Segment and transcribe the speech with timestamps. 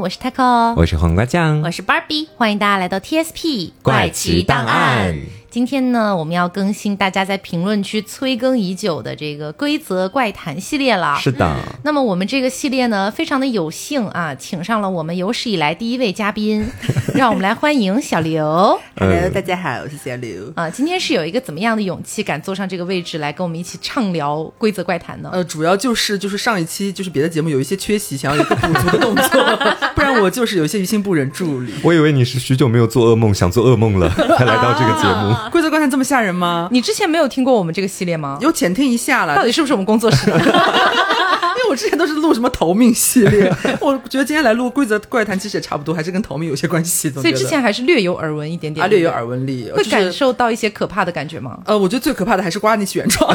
[0.00, 5.14] 我是 Taco，我是黄瓜酱，我是 Barbie，欢迎大家来到 TSP 怪奇档案。
[5.50, 11.18] 今天呢，我们要更新大家在评论区催更已久的这个规则怪谈系列了。
[11.18, 11.56] 是的。
[11.82, 16.64] 那么我们这个系列呢，非常的有幸啊，请上了我们有史以来第一位嘉宾，
[17.16, 18.78] 让我们来欢迎小刘。
[18.96, 20.52] Hello，大家好，我是小刘。
[20.54, 25.30] 啊，今天是有一个怎么样的勇气，敢坐上这个位置来跟我们一起畅聊规则怪谈呢？
[25.32, 29.58] 呃，主要就是就是上一期就是别的节目有一些缺席，想要有一个补足的动作，
[29.96, 31.74] 不然我就是有一些于心不忍助理。
[31.82, 35.39] 我以为你是许久没有做噩梦，想做噩梦了，才来到这个节目。
[35.52, 36.68] 规则怪谈这么吓人吗？
[36.70, 38.38] 你之前没有听过我们这个系列吗？
[38.40, 39.36] 有浅听一下了。
[39.36, 40.30] 到底是不是我们工作室？
[41.60, 47.10] 因为我之前都是录什么逃命系列， 我觉得今天来录规则怪谈其实也差不多，还是跟逃命有些关系。
[47.10, 51.58] 所以之前还是略有耳闻一点点，啊，略有耳闻力，会感受到一些可怕的感觉吗？
[51.66, 53.30] 呃，我觉得最可怕的还是瓜你起原创。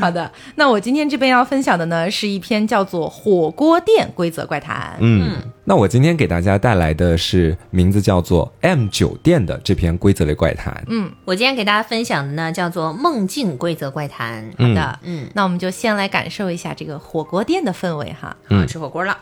[0.00, 4.94] 好的，那我今天这边要分享的呢，是一篇叫做《火锅店规则怪谈》。
[5.00, 10.82] 嗯，那我今天给大家带来的是名字叫做 M 酒店的这篇规则类怪谈。
[10.88, 14.50] 嗯，我今天给大家分享的呢，叫做梦境规则怪谈。
[14.58, 18.36] 好的，嗯，那我们就先来感受一下这个火锅店的氛围哈。
[18.48, 19.16] 嗯，吃火锅了。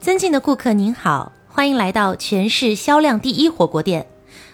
[0.00, 4.06] 尊敬的顾客您好，欢迎来到全市销量第一火锅店。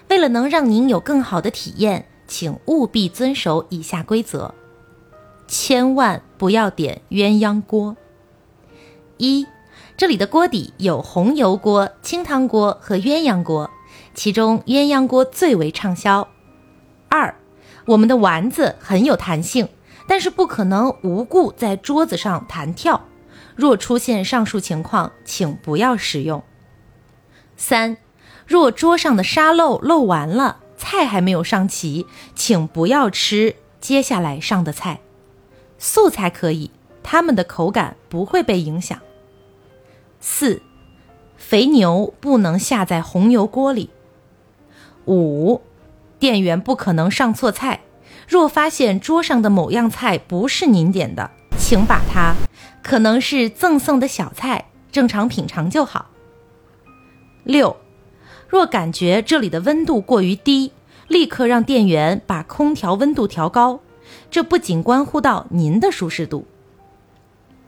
[0.09, 4.55] 为了能让您有更好的体验，请务必遵守以下规则。
[5.51, 7.97] 千万不要点鸳鸯锅。
[9.17, 9.45] 一，
[9.97, 13.69] 这里的锅底有红油锅、清汤锅和鸳鸯锅，
[14.15, 16.29] 其中鸳鸯锅最为畅销。
[17.09, 17.35] 二，
[17.87, 19.69] 我们的丸子很有弹性，
[20.07, 23.09] 但是不可能无故在桌子上弹跳。
[23.57, 26.45] 若出现上述情况，请不要食用。
[27.57, 27.97] 三，
[28.47, 35.01] 若桌上的沙漏漏完了，菜还没有上齐，请不要吃接下来上的菜。
[35.81, 36.71] 素菜可以，
[37.03, 39.01] 它们的口感不会被影响。
[40.21, 40.61] 四，
[41.39, 43.89] 肥牛不能下在红油锅里。
[45.07, 45.63] 五，
[46.19, 47.81] 店员不可能上错菜。
[48.29, 52.35] 若发现桌上的某样菜不是您点的，请把它，
[52.83, 56.11] 可能是赠送的小菜，正常品尝就好。
[57.43, 57.79] 六，
[58.47, 60.73] 若感觉这里的温度过于低，
[61.09, 63.81] 立刻让店员把空调温度调高。
[64.31, 66.47] 这不仅关乎到您的舒适度。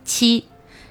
[0.05, 0.47] 七，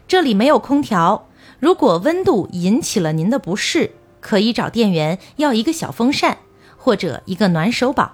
[0.07, 1.27] 这里没有空调，
[1.59, 6.37] 如果温度引起了您的不适，可以找店员要一个小风扇
[6.77, 8.13] 或者一个暖手宝。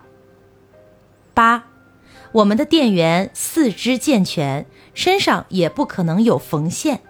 [1.33, 1.65] 八，
[2.31, 7.01] 我们的店员四肢健全，身上也不可能有缝线。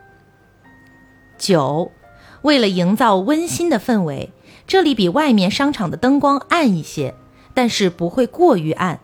[1.38, 1.92] 九，
[2.42, 4.32] 为了营造温馨的氛围，
[4.66, 7.16] 这里比外面商场的灯光暗一些，
[7.54, 9.00] 但是不会过于暗。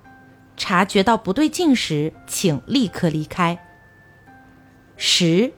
[0.55, 3.59] 察觉到不对劲时，请立刻离开。
[4.95, 5.53] 十，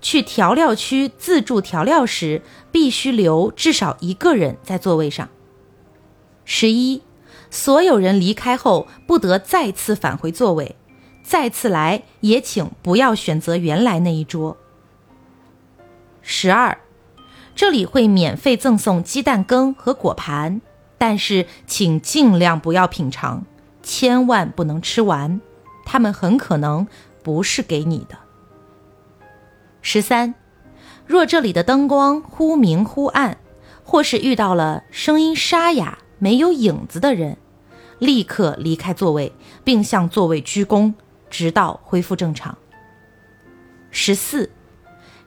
[0.00, 2.42] 去调料区自助调料时，
[2.72, 5.28] 必须留至少一个人在座位上。
[6.44, 7.02] 十一，
[7.50, 10.76] 所有人离开后不得再次返回座位，
[11.22, 14.56] 再次来也请不要选择原来那一桌。
[16.20, 16.78] 十二，
[17.54, 20.60] 这里会免费赠送鸡蛋羹和果盘，
[20.98, 23.46] 但是请尽量不要品尝。
[23.84, 25.40] 千万不能吃完，
[25.84, 26.88] 他们很可能
[27.22, 28.18] 不是给你的。
[29.82, 30.34] 十三，
[31.06, 33.36] 若这里的灯光忽明忽暗，
[33.84, 37.36] 或是遇到了声音沙哑、没有影子的人，
[37.98, 40.94] 立刻离开座位，并向座位鞠躬，
[41.28, 42.56] 直到恢复正常。
[43.90, 44.50] 十四，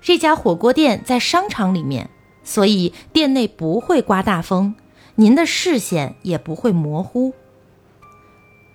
[0.01, 2.09] 这家火锅店在商场里面，
[2.43, 4.73] 所以店内不会刮大风，
[5.15, 7.33] 您的视线也不会模糊。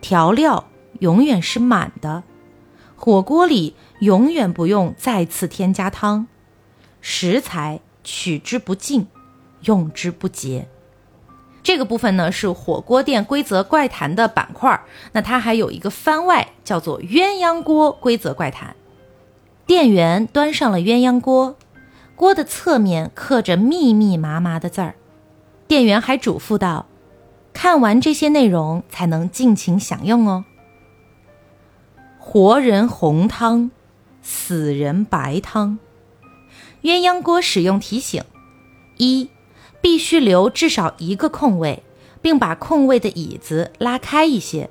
[0.03, 0.69] 调料
[0.99, 2.25] 永远是满的，
[2.97, 6.27] 火锅里永远不用再次添加汤，
[7.01, 9.07] 食材取之不尽，
[9.63, 10.69] 用之不竭。
[11.63, 14.83] 这个部分呢是火锅店规则怪谈的板块，
[15.13, 18.75] 那它还有一个番外，叫做鸳鸯锅规则怪谈。
[19.65, 21.57] 店员端上了鸳鸯锅，
[22.17, 24.97] 锅的侧面刻着密密麻麻的字儿，
[25.69, 26.87] 店员还嘱咐道。
[27.53, 30.45] 看完这些内容才能尽情享用哦。
[32.19, 33.71] 活人红汤，
[34.23, 35.79] 死人白汤。
[36.83, 38.25] 鸳鸯锅使用提醒：
[38.97, 39.31] 一，
[39.81, 41.83] 必须留至少一个空位，
[42.21, 44.69] 并把空位的椅子拉开一些。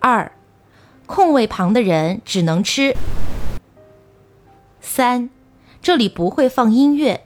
[0.00, 0.32] 二，
[1.06, 2.96] 空位旁的人只能吃。
[4.80, 5.30] 三，
[5.82, 7.24] 这里不会放音乐。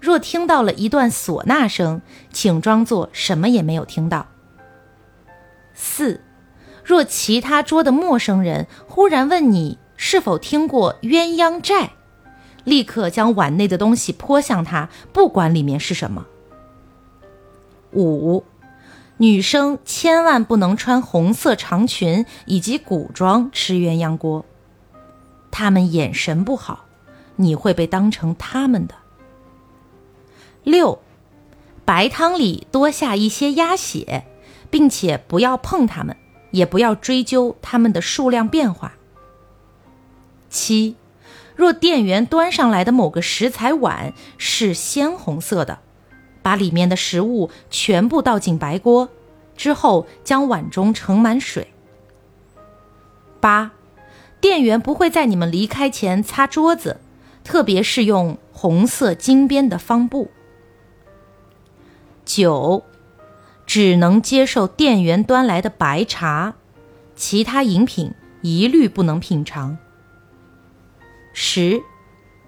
[0.00, 2.00] 若听到了一段唢呐声，
[2.32, 4.26] 请装作什么也没有听到。
[5.74, 6.20] 四，
[6.84, 11.90] 若其他桌的陌生人忽然问你是否听过鸳鸯寨？
[12.64, 16.26] 立刻将碗内的东西泼向他，不管里面是什么。
[17.92, 18.44] 五，
[19.18, 24.44] 女生千万不能穿红色长裙以及古装吃鸳鸯锅，
[25.50, 26.86] 他们眼神不好，
[27.36, 28.94] 你会被当成他们的。
[30.66, 30.98] 六，
[31.84, 34.24] 白汤里多下一些鸭血，
[34.68, 36.16] 并且不要碰它们，
[36.50, 38.94] 也不要追究它们的数量变化。
[40.50, 40.96] 七，
[41.54, 45.78] 若店员端上来的某个食材碗是鲜红色的，
[46.42, 49.08] 把里面的食物全部倒进白锅，
[49.56, 51.68] 之后将碗中盛满水。
[53.38, 53.70] 八，
[54.40, 56.98] 店员不会在你们离开前擦桌子，
[57.44, 60.32] 特别是用红色金边的方布。
[62.26, 62.84] 九，
[63.64, 66.56] 只能接受店员端来的白茶，
[67.14, 68.12] 其他饮品
[68.42, 69.78] 一律不能品尝。
[71.32, 71.82] 十，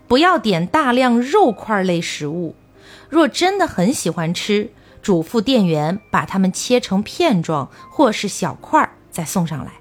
[0.06, 2.56] 不要点大量肉块类食物，
[3.08, 9.72] 若真的很喜欢吃，嘱咐店员把它们切成片状或是小块儿再送上来。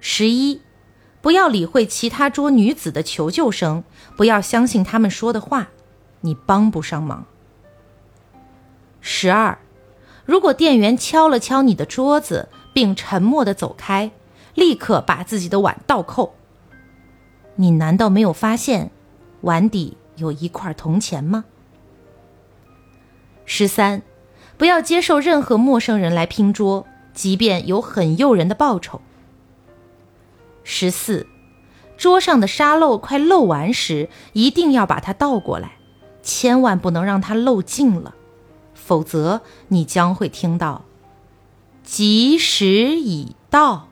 [0.00, 0.60] 十一，
[1.22, 3.84] 不要理会其他桌女子的求救声，
[4.16, 5.68] 不要相信他们说的话，
[6.20, 7.24] 你帮不上忙。
[9.06, 9.58] 十二，
[10.24, 14.10] 如果店员敲了敲你的桌子，并沉默地走开，
[14.54, 16.34] 立刻把自己的碗倒扣。
[17.56, 18.90] 你难道没有发现，
[19.42, 21.44] 碗底有一块铜钱吗？
[23.44, 24.00] 十三，
[24.56, 29.02] 不要接受任何陌生人来拼桌，即便有很诱人的报酬。
[30.62, 31.26] 十四，
[31.98, 35.72] 桌上的沙漏快漏完时，一定要把它倒过来，
[36.22, 38.14] 千万不能让它漏尽了。
[38.84, 40.82] 否则，你将会听到
[41.82, 43.88] “吉时已到”。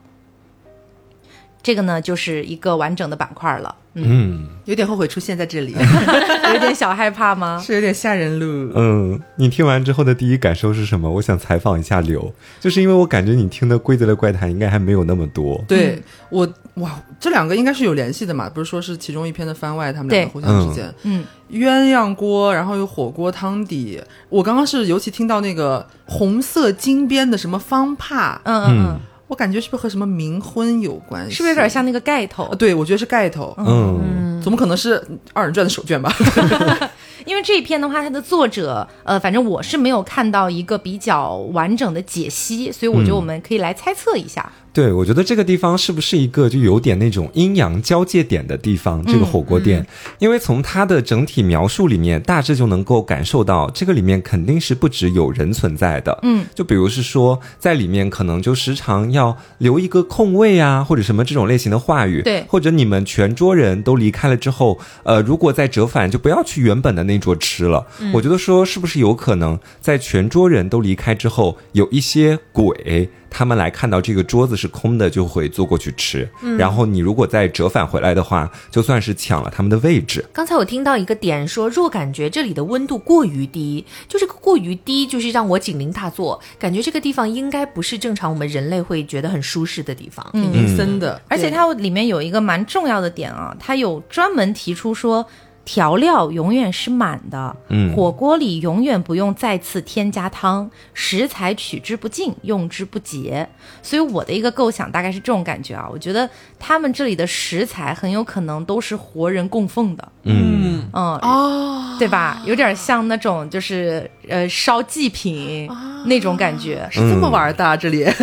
[1.63, 3.73] 这个呢，就是一个完整的板块了。
[3.95, 5.71] 嗯有点后悔出现在这里，
[6.51, 7.61] 有点小害怕吗？
[7.63, 8.71] 是有点吓人喽。
[8.75, 11.07] 嗯，你听完之后的第一感受是什么？
[11.11, 15.63] 我想采访一下刘，就是因为我感觉你听的规则的怪谈应该还没有那么多。
[15.67, 18.49] 对我哇，这两个应该是有联系的嘛？
[18.49, 24.01] 不是说是其中一篇的番外，他们两个互相之间，嗯，鸳鸯锅，然后有火锅汤底。
[24.29, 28.99] 我刚刚是尤其听到那个红色金边的什么方帕，嗯嗯嗯
[29.33, 31.37] 我感觉是不是和什么冥婚有关嗯，系？
[31.37, 32.55] 是不是有点像那个盖头呃？
[32.55, 35.01] 对，我觉得是盖头，嗯怎么可能是
[35.33, 36.13] 二人转的手绢吧？
[37.25, 44.51] 因为这一篇的话，它的作者，呃，反正我是没有看到一个比较完整的解析，所以我觉得我们可以来猜测一下。
[44.73, 49.05] 对，我觉得这个地方是不是一个就有点那种阴阳交界点的地方？
[49.05, 49.85] 这个火锅店，
[50.17, 56.17] 因为从它的整体描述里面，大致就能够感受到，这个里面肯定是不只有人存在的。
[56.23, 62.23] 嗯，就比如是说，在里面可能就时常要留一个空位啊，或者什么这种类型的话语。
[62.23, 67.85] 对或者你们全桌人都离开了之后，呃，如果再折返，就不要去原本的那桌吃了。
[68.11, 73.09] 我觉得说，是不是有可能在全桌人都离开之后，有一些鬼？
[73.35, 76.29] 他们来看到这个桌子是空的，就会坐过去吃。
[76.55, 80.23] 然后你如果再折返回来的话，就算是抢了他们的位置。
[80.31, 90.23] 刚才我听到一个点说，若感觉这里的温度过于低，就这个过于低，就是让我警铃大作，感觉这个地方应该不是正常我们人类会觉得很舒适的地方。
[90.33, 95.25] 嗯阴森的，而且它里面有一个蛮重要的点啊，它有专门提出说。
[95.65, 97.93] 调料永远是满的，嗯。
[97.95, 103.47] 火锅里永远不用再次添加汤，食材取之不尽，用之不竭。
[103.81, 106.29] 所以我的一个构想大概是这种感觉啊，我觉得
[106.59, 112.41] 他们这里的食材很有可能都是活人供奉的，嗯，嗯，哦，对吧？
[112.45, 115.69] 有点像那种就是呃烧祭品、
[116.05, 118.05] 那种感觉，是这么玩的啊、这里。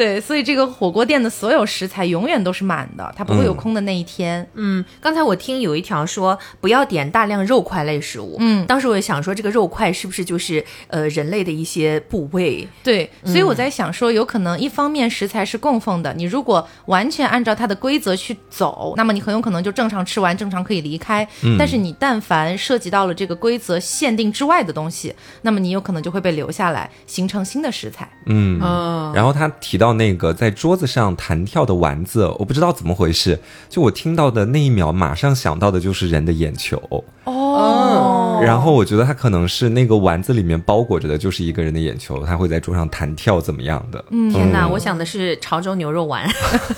[0.00, 4.48] 对，所以这个火锅店的所有食材永远都是满的，它不会有嗯空的那一天。
[4.54, 12.66] 嗯，刚才我听有一条说不要点大量肉块类食物，嗯当时我也想说这个肉块是不是就是呃人类的一些部位？
[12.82, 21.28] 对，所以我在想说，有可能一方面食材是供奉的，你如果完全按照它的规则去走，那么你很有可能就正常吃完，正常可以离开。
[21.58, 28.08] 但是你但凡涉及到了这个规则限定之外的东西，那么你有可能就会被留下来，形成新的食材。
[28.24, 37.04] 嗯嗯，然后他提到那个在桌子上弹跳的丸子，我不知道怎么回事，就我听到的那一秒，马上想到的就是人的眼球。
[37.24, 44.02] 哦然后我觉得他可能是那个丸子里面包裹着的就是一个人的眼球，他会在桌上弹跳怎么样的？
[44.08, 46.26] 嗯，天哪，我想的是潮州牛肉丸。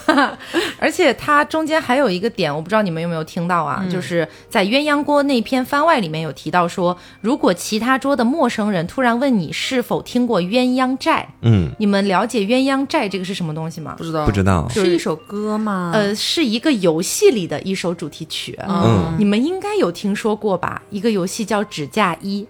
[0.80, 3.86] 而且它中间还有一个点，我不知道你们有没有听到啊？
[3.88, 14.04] 就是在鸳鸯锅那篇番外里面有提到说，如果其他桌的陌生人突然问你是否听过鸳鸯寨，嗯，你们了解鸳鸯寨这个是什么东西吗不？
[14.04, 14.68] 知道，不知道。
[14.68, 15.90] 是一首歌吗？
[15.94, 20.82] 呃，是一个游戏里的一首主题曲，嗯你们应该有听说过吧？
[20.90, 22.42] 一个游戏叫《指甲一》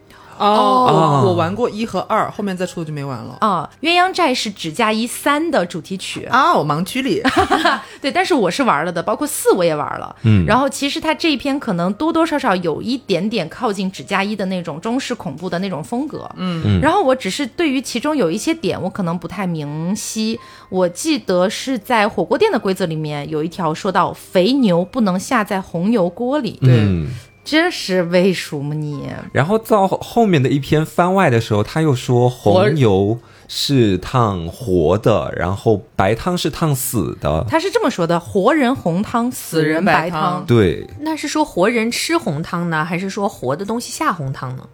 [0.42, 1.22] 哦，哦。
[1.25, 3.37] 我我玩过一和二，后面再出的就没玩了。
[3.40, 7.22] 啊，鸳鸯寨是《指甲一三》的主题曲，啊，我盲区里，
[8.02, 10.14] 对，但是我是玩了的，包括四我也玩了。
[10.22, 10.44] 嗯。
[10.46, 16.28] 然后其实它这一篇可能多多少少有一点点靠近指甲一的那种中式恐怖的那种风格。
[16.37, 16.62] 嗯。
[16.64, 16.80] 嗯。
[16.80, 20.38] 然后我只是对于其中有一些点我可能不太明晰。
[20.68, 27.08] 我记得是在火锅店的规则里面有一条说到肥牛不能下在红油锅里，嗯，
[27.44, 29.08] 这是为什么你？
[29.32, 33.18] 然后到后面的一篇番外的时候，他又说红油
[33.49, 37.44] 是烫活的，然后白汤是烫死的。
[37.49, 44.68] 他是这么说的：活人红汤，死人白死人白汤对，那是说活人吃红汤呢，还是说活的东西下红汤呢？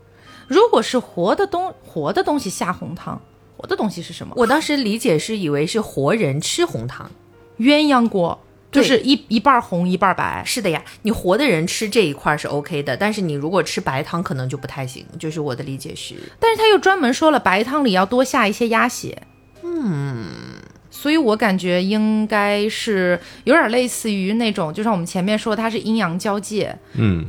[0.47, 3.21] 如果是活的东活的东西下红汤，
[3.57, 4.35] 活的东西是什么？
[4.37, 7.11] 我当时理解是以为是活人吃红汤。
[7.59, 8.39] 鸳鸯锅
[8.71, 10.43] 就是一一半红一半白。
[10.45, 15.05] 是的呀，你活的人吃这一块是 OK 的，但是你如果吃白汤可能就不太行。
[15.19, 19.23] 就是我的理解是，但是他又专门说了白汤里要多下一些鸭血，
[19.63, 20.27] 嗯，
[20.91, 27.25] 所以我感觉应该是有点类似于那种，就像我们前面说它是阴阳交界，嗯，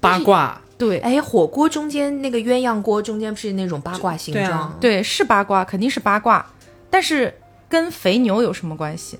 [0.00, 0.98] 八卦，对。
[0.98, 4.44] 哎，火锅中间那个鸳鸯锅中间不是那种八卦形状？
[4.44, 6.44] 对啊对，是八卦，肯定是八卦，
[6.88, 7.34] 但是
[7.68, 9.18] 跟肥牛有什么关系？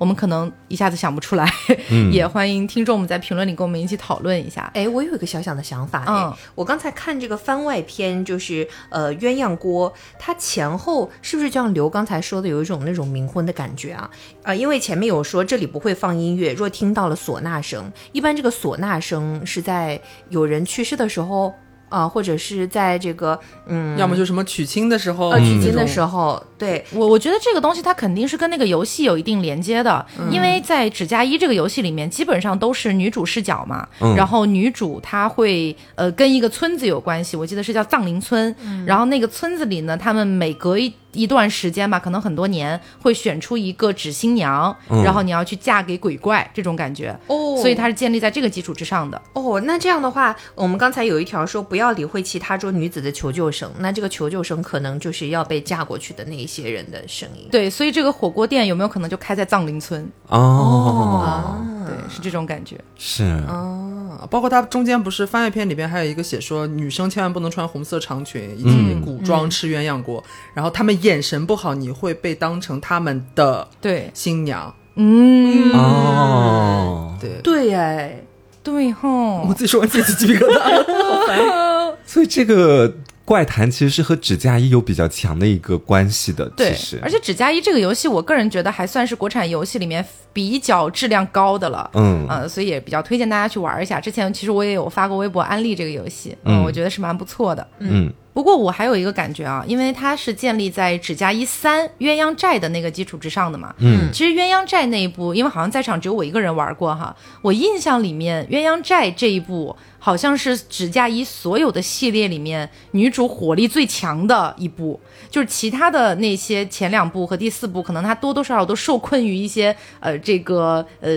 [0.00, 1.46] 我们可能一下子想不出来，
[1.90, 4.70] 嗯 也欢迎听众们在评论里跟我们一起讨论一下。
[4.72, 14.10] 哎，我有一个小小的想法，哎，嗯我刚才看这个番外篇，就是呃鸳鸯锅，它前后是不是就像刘刚才说的，有一种那种冥婚的感觉啊？
[14.44, 21.52] 呃，因为前面有说这里不会放音乐，若听到了唢呐声，一般这个唢呐声是在有人去世的时候。
[21.90, 34.14] 啊、或者是在这个嗯，要么就什么娶亲的时候，呃取经的时，候，对，我我觉得这个东西它肯定是跟那个游戏有一定连接的，因为在《指甲衣》这个游戏里面，基本上都是女主视角嘛，嗯。
[34.14, 45.02] 然后女主她会呃跟一个村子有关系，我记得是叫藏林村，然后那个村子里呢，他们每隔一一段时间吧，可能很多年会选出一个纸新娘，嗯。
[45.02, 47.56] 然后你要去嫁给鬼怪这种感觉，哦。
[47.56, 49.20] 所以它是建立在这个基础之上的。
[49.32, 57.46] 哦，那这样的话，我们刚才有一条说不要理会其他桌女子的求救声，那这个求救声可能就是要被嫁过去的那一些人的声音。
[57.50, 60.10] 对，所以这个火锅店有没有可能就开在藏林村？
[60.26, 62.76] 哦，对，是这种感觉。
[62.98, 74.74] 是，啊，包括它中间不是番外篇里边还有一个写说女生千万不能穿红色长裙以及嗯古装吃鸳鸯锅，然后他们眼神不好，你会被当成他们的对，新娘。
[74.96, 78.20] 嗯，哦，对，对哎，
[78.62, 79.08] 对吼
[79.48, 79.54] 我。
[79.54, 81.94] 自己说完自己鸡皮疙瘩。
[82.04, 82.92] 所以这个
[83.30, 91.88] 怪谈其实是和指甲衣有比较强的一个关系的，对其实，，而且《指甲衣》这个游戏，我个人觉得还算是国产游戏里面比较质量高的了。
[91.94, 94.00] 嗯呃，所以也比较推荐大家去玩一下。
[94.00, 97.64] 之前其实我也有发过微博安利这个游戏，嗯我觉得是蛮不错的。
[97.78, 103.72] 嗯不过我还有一个感觉啊，因为它是建立在《指甲一三》鸳鸯寨的那个基础之上的嘛。
[103.78, 114.98] 嗯其实鸳鸯寨那一部，因为好像在场只有我一个人玩过哈，我印象里面鸳鸯寨这一部好像是指嫁衣所有的系列里面女主火力最强的一部，
[115.30, 121.10] 就是其他的那些前两部和第四部，可能她多多少少都受困于一些呃这个呃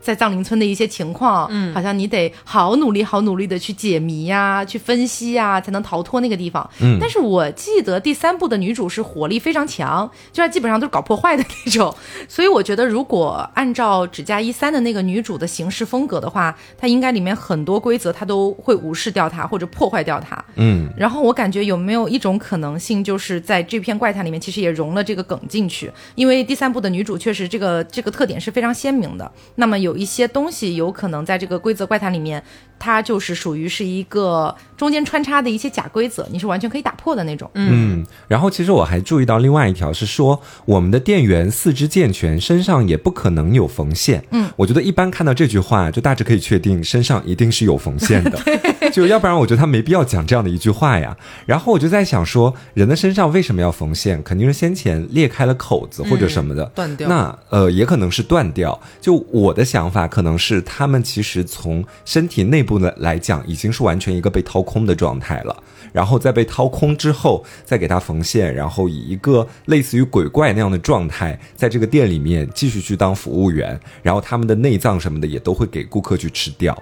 [0.00, 6.68] 在藏林村的一些情况，嗯，好像你得好努力好努力的去解谜呀、去分析呀、才能逃脱那个地方。
[6.80, 6.98] 嗯。
[7.00, 11.94] 但是我记得第三部的女主是火力非常强，就是基本上都是搞破坏的那种，
[12.28, 20.44] 所以我觉得如果按照《指嫁衣三》的那个女主的行事风格的话，她应该里面很多规则她都会无视掉它或者破坏掉它。
[20.56, 29.30] 嗯然后我感觉有没有一种可能性，就是在这篇怪谈里面，其实也融了这个梗进去，因为第三部的女主确实这个这个特点是非常鲜明的。
[29.54, 32.42] 那么有一些东西有可能在这个规则怪谈里面，
[32.78, 37.50] 它就是属于是一个中间穿插的一些假规则，你是完全可以打破的那种。
[37.54, 44.24] 嗯，然后其实我还注意到另外一条是说，我们的店员四肢健全，身上也不可能有缝线。
[44.30, 48.38] 嗯，我觉得一般看到这句话，就大致可以确定身上一定是有缝线的，
[48.92, 51.16] 就要不然我觉得他没必要讲这样的一句话呀。
[51.46, 54.22] 然后我就在想说，人的身上为什么要缝线？
[54.22, 58.78] 肯定是先前裂开了口子或者什么的，断掉那呃，也可能是断掉。
[59.00, 65.56] 就我的想法，可能是他们其实从身体内部的来讲，已经是完全一个被掏空的状态了。
[65.90, 76.76] 然后在被掏空之后，再给它缝线，然后以一个类似于鬼怪那样的状态，在这个店里面继续去当服务员，然后他们的内脏什么的也都会给顾客去吃掉。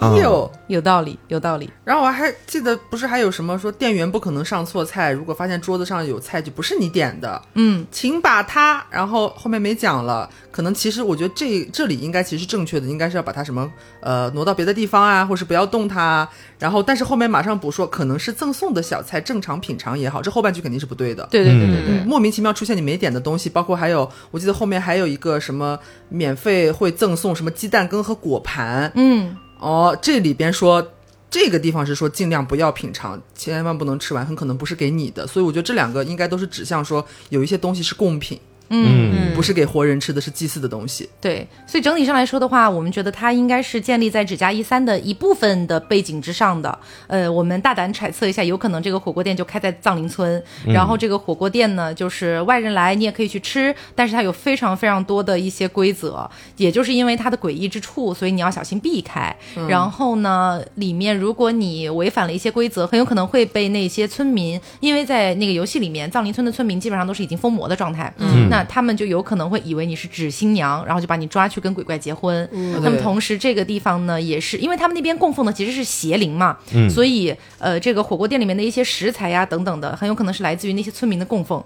[0.00, 0.50] 有。
[0.68, 1.70] 有道理，有道理。
[1.82, 13.66] 然后我还记得，不是还有什么说店员不可能上错菜，如果发现桌子上有菜就不是你点的，嗯，请把它，然后后面没讲了，可能其实我觉得这这里应该其实是正确的，应该是要把它什么
[14.02, 21.26] 呃挪到别的地方啊，或是不要动它啊，然后但是后面马上补说可能是赠送的小菜，正常品尝也好，这后半句肯定是不对的。
[21.30, 21.98] 对对对对对。
[22.00, 25.78] 嗯，莫名其妙出现你没点的东西，包括还有，我记得后面还有一个什么
[26.10, 30.92] 免费会赠送什么鸡蛋羹和果盘，嗯，哦，这里边说
[31.30, 39.18] 这个地方是说尽量不要品尝，千万不能吃完，很可能不是给你的，所以我觉得这两个应该都是指向说有一些东西是贡品，嗯。
[39.34, 41.08] 不是给活人吃的，是祭祀的东西。
[41.20, 46.76] 对，所以整体上来说的话，我们觉得它应该是建立在指甲一三的一部分的背景之上的。
[47.06, 59.32] 呃，我们大胆揣测一下，有可能这个火锅店就开在藏林村，然后这个火锅店呢，就是外人来你也可以去吃，但是它有非常非常多的一些规则，也就是因为它的诡异之处，所以你要小心避开。
[59.68, 72.48] 然后呢，里面如果你违反了一些规则，很有可能会被那些村民，因为在那个游戏里面，藏林村的村民基本上都是已经疯魔的状态，嗯，那他们就有可能会以为你是纸新娘，然后就把你抓去跟鬼怪结婚。
[72.82, 76.56] 那么同时这个地方呢，也是因为他们那边供奉的其实是邪灵嘛，
[76.88, 81.62] 所以呃，这个火锅店里面的一些食材呀等等的，很有可能是来自于那些村民的供奉。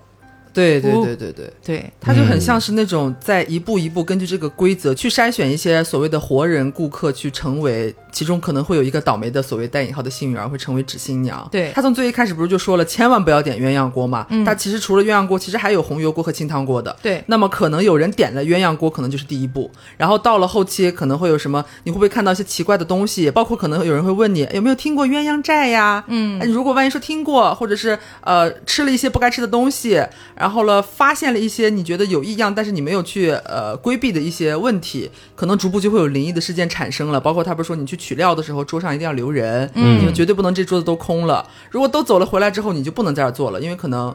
[0.55, 1.51] 对对哦对对对。
[1.65, 11.49] 对，它就很像是那种在一步一步根据这个规则去筛选一些所谓的活人顾客，去成为其中可能会有一个倒霉的所谓带引号的幸运儿会成为纸新娘。
[11.51, 14.27] 对他从最一开始不是就说了千万不要点鸳鸯锅嘛？
[14.31, 16.95] 嗯但其实除了鸳鸯锅，其实还有红油锅和清汤锅的。
[17.03, 21.65] 对那么可能有人点了鸳鸯锅，可能就是第一步，然后到了后期可能会有什么？
[21.85, 23.31] 你会不会看到一些奇怪的东西？
[23.31, 26.05] 包括可能有人会问你有没有听过鸳鸯寨呀？
[26.09, 30.05] 嗯，如果万一说听过，或者是呃吃了一些不该吃的东西，
[30.37, 37.21] 然后了发现了一些你觉得有异样，但是你没有去呃规避的一些问题，可能逐步就会有灵异的事件产生了。
[37.21, 41.47] 包括他不是说你去取料的时候，桌上一定要留人，嗯，你们绝对不能这桌子都空了。
[41.71, 44.13] 如果都走了回来之后，你就不能在这儿坐了，因为可能。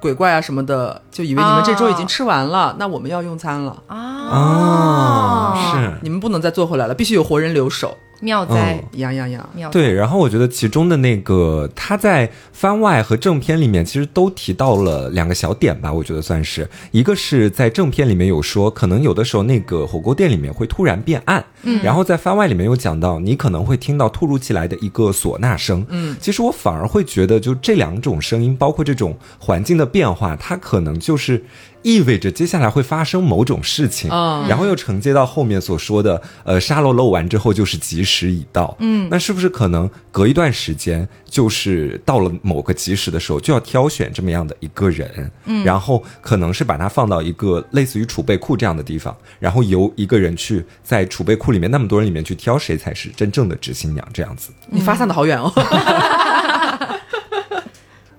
[0.00, 7.94] 鬼怪啊什么的，就以为你们这桌已经吃完了，那我们要用餐了，啊，是你们不能再坐回来了，必须有活人留守。
[8.20, 9.48] 妙哉，呀呀呀！
[9.54, 9.70] 妙。
[9.70, 31.42] 对，然后我觉得其中的那个他在番外和正片里面其实都提到了两个小点吧，我觉得算是一个是在正片里面有说，可能有的时候那个火锅店里面会突然变暗，嗯，然后在番外里面有讲到，你可能会听到突如其来的一个唢呐声，嗯，其实我反而会觉得，就这两种声音，包括这种环境的变化，它可能就是。
[31.82, 54.50] 意味着接下来会发生某种事情，嗯然后又承接到后面所说的，呃，沙漏漏完之后就是吉时已到，嗯，那是不是可能隔一段时间，就是到了某个吉时的时候，就要挑选这么样的一个人，嗯，然后可能是把它放到一个类似于储备库这样的地方，然后由一个人去在储备库里面那么多人里面去挑谁才是真正的执行娘这样子。
[54.66, 55.52] 你发散的好远哦。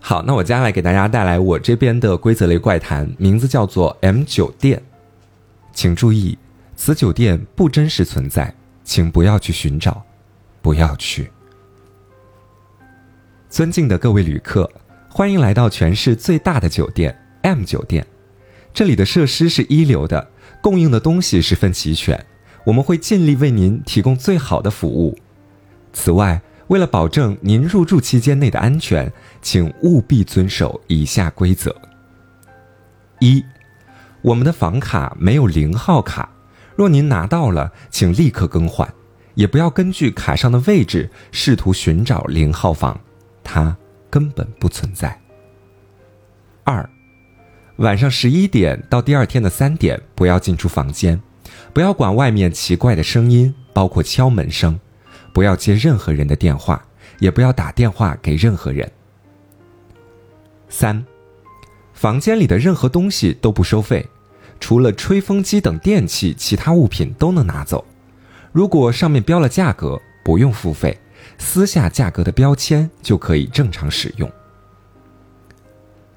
[0.03, 4.81] 好，那我接下来给大家带来我这边的规则类怪谈，名字叫做 M 酒店。
[5.73, 6.37] 请注意，
[6.75, 10.03] 此酒店不真实存在，请不要去寻找，
[10.59, 11.29] 不要去。
[13.47, 14.69] 尊敬的各位旅客，
[15.07, 18.05] 欢迎来到全市最大的酒店 M 酒店。
[18.73, 20.29] 这里的设施是一流的，
[20.61, 22.25] 供应的东西十分齐全，
[22.65, 25.17] 我们会尽力为您提供最好的服务。
[25.93, 31.75] 此外，为了保证您入住期间内的安全，请务必遵守以下规则：
[33.19, 33.43] 一，
[34.21, 36.29] 我们的房卡没有零号卡，
[36.77, 38.87] 若您拿到了，请立刻更换，
[39.33, 42.97] 也不要根据卡上的位置试图寻找零号房，
[43.43, 43.75] 它
[44.09, 45.19] 根本不存在。
[46.63, 46.89] 二，
[47.79, 51.21] 晚上十一点到第二天的三点，不要进出房间，
[51.73, 54.79] 不要管外面奇怪的声音，包括敲门声。
[55.33, 56.83] 不要接任何人的电话，
[57.19, 58.89] 也不要打电话给任何人。
[60.69, 61.05] 三，
[61.93, 64.07] 房间里的任何东西都不收费，
[64.59, 67.85] 除了吹风机等电器，其他物品都能拿走。
[68.51, 70.97] 如果上面标了价格，不用付费，
[71.37, 74.29] 撕下价格的标签就可以正常使用。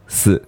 [0.07, 0.43] 四，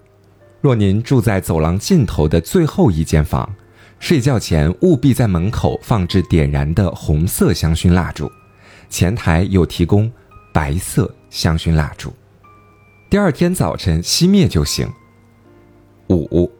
[0.61, 3.52] 若您住在走廊尽头的最后一间房，
[3.98, 8.31] 睡觉前务必在门口放置点燃的红色香薰蜡烛，
[8.88, 10.11] 前台有提供
[10.53, 12.12] 白色香薰蜡烛。
[13.09, 14.90] 第二天早晨熄灭就行。
[16.09, 16.51] 五，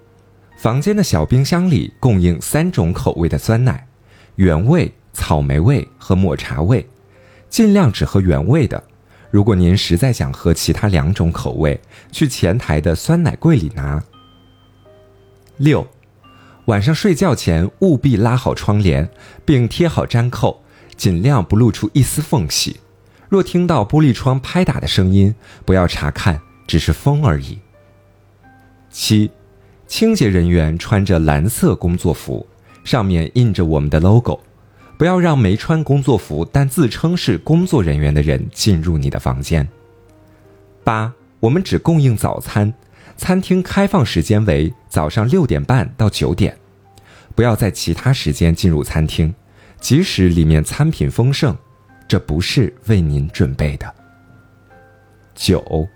[0.59, 3.87] 房间的小冰箱里供应三种口味的酸奶，
[4.37, 6.89] 原味、草莓味和抹茶味，
[7.49, 8.83] 尽量只喝原味的。
[9.31, 14.03] 如果您实在想喝其他两种口味，去前台的酸奶柜里拿。
[15.59, 15.87] 六，
[16.67, 19.09] 晚上睡觉前务必拉好窗帘，
[19.45, 20.63] 并贴好粘扣，
[20.97, 22.77] 尽量不露出一丝缝隙。
[23.29, 27.59] 若听到玻璃窗拍打的声音，不要查看，只是风而已。
[28.91, 29.31] 七，
[29.87, 32.47] 清洁人员穿着蓝色工作服，
[32.85, 34.41] 上面印着我们的 logo，
[34.97, 39.69] 不要让没穿工作服但自称是工作人员的人进入你的房间。
[40.85, 42.73] 八，我们只供应早餐，
[43.17, 46.57] 餐厅开放时间为早上六点半到九点，
[47.35, 49.35] 不要在其他时间进入餐厅，
[49.81, 51.57] 即使里面餐品丰盛，
[52.09, 53.95] 这不是为您准备的。
[55.35, 55.87] 九，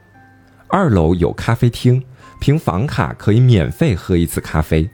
[0.69, 2.03] 二楼有咖啡厅，
[2.41, 4.89] 凭房卡可以免费喝一次咖啡，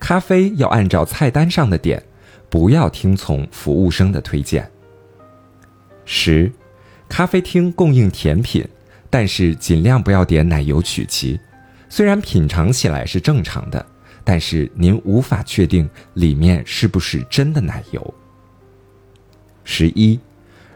[0.00, 2.02] 咖啡要按照菜单上的点，
[2.48, 4.68] 不要听从服务生的推荐。
[6.04, 6.50] 十，
[7.08, 8.66] 咖啡厅供应甜品，
[9.08, 11.38] 但是尽量不要点奶油曲奇，
[11.88, 13.84] 虽然品尝起来是正常的，
[14.24, 18.14] 但是您无法确定里面是不是真的奶油。
[19.64, 20.18] 十一，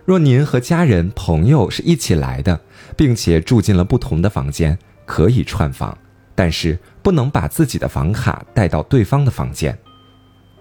[0.05, 2.61] 若您和家人、朋友是一起来的，
[2.96, 5.96] 并且住进了不同的房间，可以串房，
[6.35, 9.77] 但是不能把自己的房卡带到对方的房间。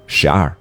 [0.08, 0.56] 十二，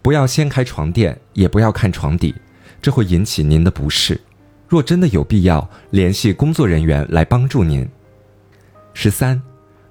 [0.00, 2.34] 不要掀开床垫，也不要看床底，
[2.80, 4.20] 这会引起您的不适。
[4.66, 7.86] 若真的有必要，联系工作人员来帮助您。
[8.94, 9.42] 十三，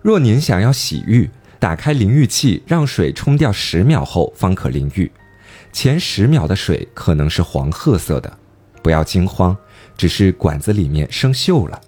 [0.02, 1.30] 若您想要洗浴，
[1.60, 5.12] 打开淋浴器，让水冲掉十秒后方可淋浴。
[5.72, 8.38] 前十秒的水可能是黄褐色的，
[8.84, 9.56] 不要惊慌，
[9.98, 11.80] 只是管子里面生锈了。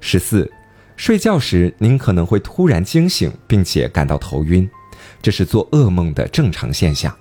[0.00, 0.50] 十四，
[0.96, 4.68] 睡觉时您可能会突然惊醒，并且感到头晕，
[5.20, 7.14] 这是做噩梦的正常现象。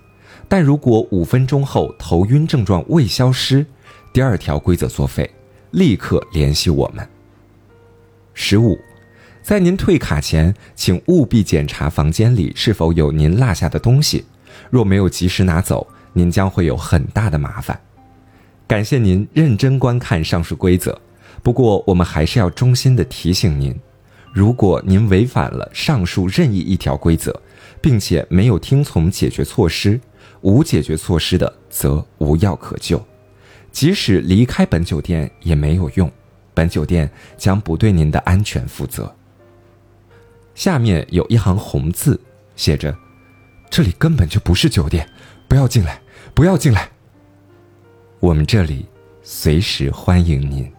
[0.47, 3.65] 但如果五分钟后头晕症状未消失，
[4.13, 5.29] 第二条规则作废，
[5.71, 7.07] 立刻联系我们。
[8.35, 8.77] 十五，
[9.41, 14.25] 在您退卡前，请务必检查房间里是否有您落下的东西。
[14.69, 17.79] 若没有及时拿走，您将会有很大的麻烦。
[18.67, 20.99] 感谢您认真观看上述规则，
[21.43, 23.75] 不过我们还是要衷心的提醒您：
[24.33, 27.39] 如果您违反了上述任意一条规则，
[27.79, 29.99] 并且没有听从解决措施，
[30.41, 32.99] 无解决措施的则无药可救，
[33.71, 36.11] 即使离开本酒店也没有用，
[36.53, 39.13] 本酒店将不对您的安全负责。
[40.55, 42.19] 下面有一行红字，
[42.55, 42.95] 写着。
[43.75, 45.05] 这里根本就不是酒店，
[45.49, 45.99] 不要进来，
[46.33, 46.89] 不要进来。
[48.21, 48.85] 我们这里
[49.21, 50.71] 随时欢迎您。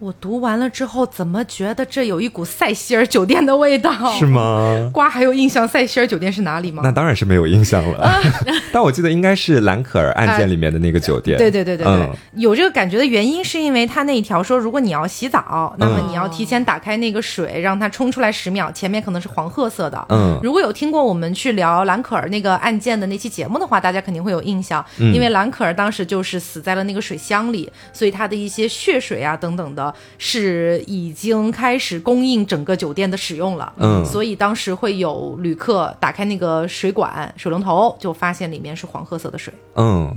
[0.00, 3.90] 我读完了之后，怎么觉得这有一股塞西尔酒店的味道？
[4.16, 4.88] 是吗？
[4.94, 6.82] 瓜还有印象塞西尔酒店是哪里吗？
[6.84, 8.08] 那当然是没有印象了。
[8.72, 11.36] 但我记得应该是兰可儿案件里面的那个酒店。
[11.36, 20.06] 对对对对对，有这个感觉的原因是因为他那一条说，如果你要洗澡，那么你要提前打开那个水，让它冲出来十秒，前面可能是黄褐色的。
[20.10, 29.87] 嗯，如果有听过我们去聊兰可儿那个案件的那期节目的话，大家肯定会有印象，因为兰可儿当时就是死在了那个水箱里，所以它的一些血水啊等等的。
[30.18, 40.12] 是已经开始供应整个酒店的使用了，嗯，所以当时会有旅客打开那个水管水龙头，就发现里面是黄褐色的水，嗯，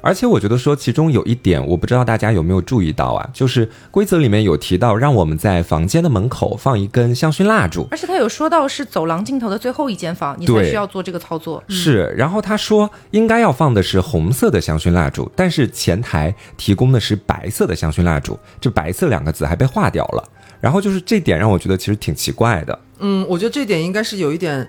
[0.00, 19.46] 而且我觉得说其中有一点，我不知道大家有没有注意到啊，就是规则里面有提到让我们在房间的门口放一根香薰蜡烛，而且他有说到是走廊尽头的最后一间房，你才需要做这个操作，是，然后他说应该要放的是红色的香薰蜡烛，但是前台提供的是白色的香薰蜡烛，这白色两个字。
[19.46, 20.28] 还被划掉了，
[20.60, 22.78] 然后就是这点让我觉得其实挺奇怪的。
[22.98, 24.68] 嗯，我觉得这点应该是有一点。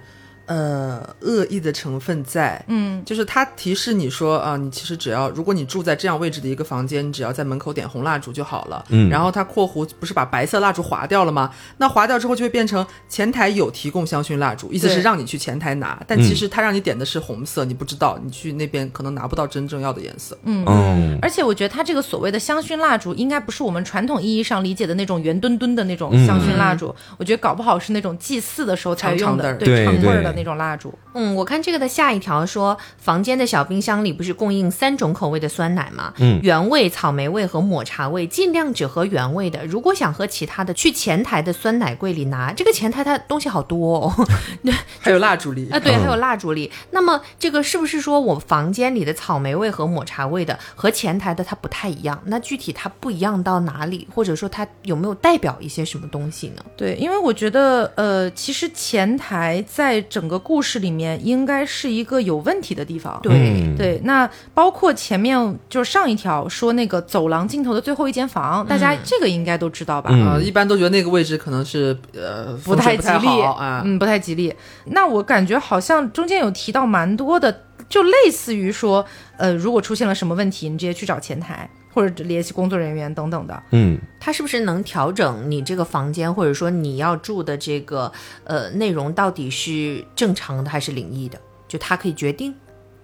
[0.50, 11.52] 呃，恶意的成分在，嗯，就是他提示你说啊，你其实只要如果你住在这样位置的一个房间，你只要在门口点红蜡烛就好了，嗯，然后他括弧不是把白色蜡烛划掉了吗？
[11.78, 20.66] 那划掉之后就会变成前台有提供香薰蜡烛，意思是让你去前台拿，但其实他让你点的是红色，你不知道，你去那边可能拿不到真正要的颜色，嗯。
[20.66, 30.39] 嗯，而且我觉得他这个所谓的香薰蜡烛，应该不是我们传统意义上理解的那种圆墩墩的那种香薰蜡烛，我觉得搞不好是那种祭祀的时候才用的，对长味儿的。
[30.40, 30.98] 那种蜡烛。
[31.14, 36.14] 嗯，我看这个的下一条说，房间的小冰箱里不是供应三种口味的酸奶吗？
[36.18, 39.66] 嗯原味、草莓味和抹茶味，尽量只喝原味的。
[39.66, 42.54] 如果想喝其他的，去前台的酸奶柜里拿。
[42.54, 44.28] 这个前台它东西好多哦，
[45.00, 46.72] 还有蜡烛里啊，对，嗯还有蜡烛里。
[46.92, 52.18] 那么这个是不是说我房间里的草莓味和抹茶味的和前台的它不太一样？
[52.26, 56.64] 那具体它不一样到哪里，或者说它有没有代表一些什么东西呢？
[56.78, 63.20] 对，因为我觉得，呃，其实前台在整个故事里面应该是一个有问题的地方。
[63.24, 65.36] 对嗯对，那包括前面
[65.68, 70.12] 就是上一条说那个走廊尽头的最后一间房，大家这个应该都知道吧？
[70.14, 73.82] 嗯啊、一般都觉得那个位置可能是呃不不太吉利啊。
[73.84, 74.54] 嗯，不太吉利。
[74.86, 79.04] 那我感觉好像中间有提到蛮多的，就类似于说，
[79.38, 83.64] 呃，如果出现了什么问题，你直接去找前台或者联系工作人员等等的。
[83.72, 88.12] 嗯它是不是能调整你这个房间，或者说你要住的这个
[88.44, 91.40] 呃内容到底是正常的还是灵异的？
[91.68, 92.54] 就它可以决定，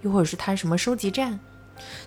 [0.02, 1.38] 又或者是它什么收集站？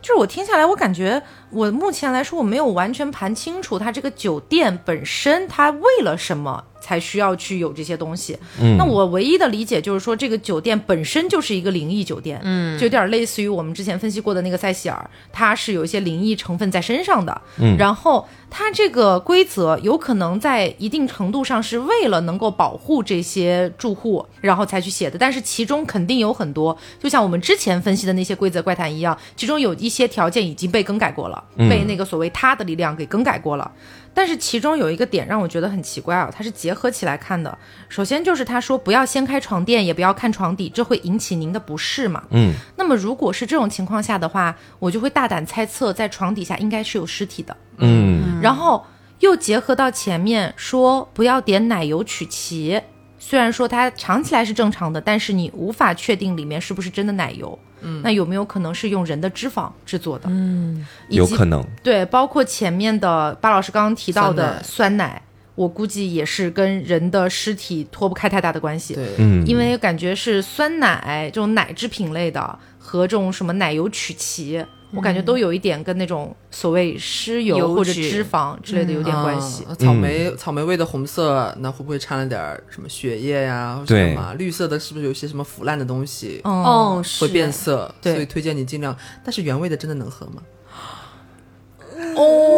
[0.01, 8.37] 就是我听下来，我感觉我目前来说，我没有完全盘清楚它这个酒店本身它为了什么才需要去有这些东西。
[8.61, 17.41] 嗯，那我唯一的理解就是说，这个酒店本身就是一个灵异酒店，嗯，就有点类似于我们之前分析过的那个塞西尔，它是有一些灵异成分在身上的。
[17.59, 25.17] 嗯然后它这个规则有可能在一定程度上是为了能够保护这些住户，然后才去写的。
[25.17, 33.71] 但是其中肯定有很多，就像我们之前分析的那些规则怪谈一样，其中有一些条件已经被更改过了，嗯被那个所谓他的力量给更改过了。
[34.13, 37.57] 但是其中有一个点让我觉得很奇怪啊，它是结合起来看的。
[37.87, 42.23] 首先就是他说不要掀开床垫，也不要看床底，这会引起您的不适嘛。
[42.31, 47.55] 嗯那么如果是这种情况下的话，我就会大胆猜测，在床底下应该是有尸体的。
[47.77, 48.85] 嗯然后
[49.19, 52.81] 又结合到前面说不要点奶油曲奇，
[53.17, 57.57] 虽然说它尝起来是正常的，但是你无法确定里面是不是真的奶油。
[57.81, 60.25] 嗯，那有没有可能是用人的脂肪制作的？
[60.29, 61.65] 嗯，有可能。
[61.83, 65.21] 对，包括前面的巴老师刚刚提到的酸酸奶，
[65.55, 68.95] 我估计也是跟人的尸体脱不开太大的关系。
[68.95, 79.63] 对，嗯，因为感觉是酸奶这种奶制品类的和这种什么奶油曲奇，我感觉都有一点跟那种所谓尸油油或者脂脂肪之类的有点关系。
[79.65, 83.79] 啊草莓、草莓味的红色，那会不会掺了点什么血液呀？
[83.87, 86.41] 什么绿色的，是不是有些什么腐烂的东西？
[86.43, 88.95] 哦，哦，是会变色，所以推荐你尽量。
[89.23, 90.41] 但是原味的真的能喝吗？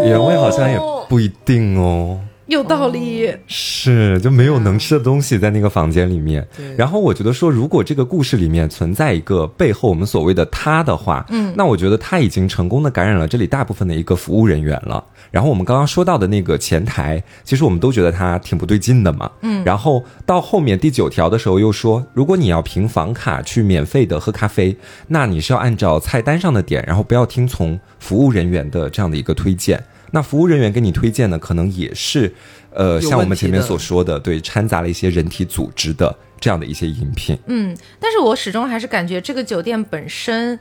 [0.05, 2.19] 原味好像也不一定哦。
[2.51, 3.33] 有道理。
[3.47, 6.45] 是，就没有能吃的东西在那个房间里面。
[6.55, 15.03] 对然后我觉得说，如果这个故事里面存在一个背后我们所谓的他的话，嗯，那我觉得他已经成功的感染了这里大部分的一个服务人员了。
[15.31, 19.63] 然后我们刚刚说到的那个前台，其实我们都觉得他挺不对劲的嘛，嗯。
[19.63, 24.75] 然后到后面第九条的时候又说，如果你要凭房卡去免费的喝咖啡，
[25.07, 29.81] 那你是要按照菜单上的点，然后不要听从服务人员的这样的一个推荐。
[30.11, 32.31] 那服务人员给你推荐的，可能也是，
[32.71, 37.37] 呃，像我们前面所说的，对，掺杂了一些人体组织的这样的一些饮品。
[37.47, 40.59] 嗯，但是我始终还是感觉这个酒店本身。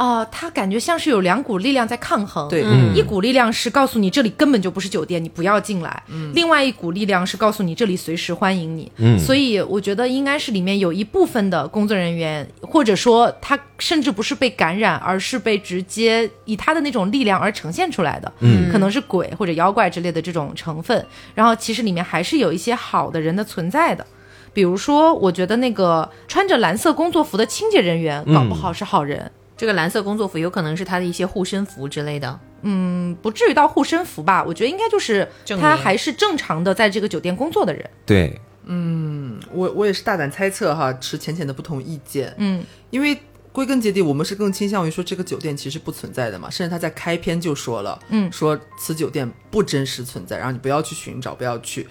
[0.00, 2.48] 啊、它感觉像是有两股力量在抗衡。
[2.48, 5.90] 对嗯一股力量是告诉你这里根本就不是酒店，你不要进来；
[6.32, 8.90] 另外一股力量是告诉你这里随时欢迎你。
[8.96, 18.32] 嗯所以我觉得应该是里面有一部分的工作人员，或者说他甚至不是被感染，而是被直接以他的那种力量而呈现出来的。
[18.40, 21.06] 嗯可能是鬼或者妖怪之类的这种成分。
[21.34, 24.06] 然后其实里面还是有一些好的人的存在的。
[24.54, 29.30] 比如说，我觉得那个穿着蓝色工作服的清洁人员，搞不好是好人。
[29.60, 32.40] 这个蓝色工作服有可能是他的一些护身符之类的。
[32.62, 34.42] 嗯，不至于到护身符吧？
[34.42, 35.28] 我觉得应该就是
[35.60, 37.90] 他还是正常的在这个酒店工作的人。
[38.06, 43.20] 对，嗯我我也是大胆猜测哈，持浅浅的不同意见，嗯，因为
[43.52, 51.86] 归根结底，我们是更倾向于说这个酒店其实不存在的嘛，甚至他在开篇就说了，嗯说此酒店不真实存在，然后你不要去寻找，不要去。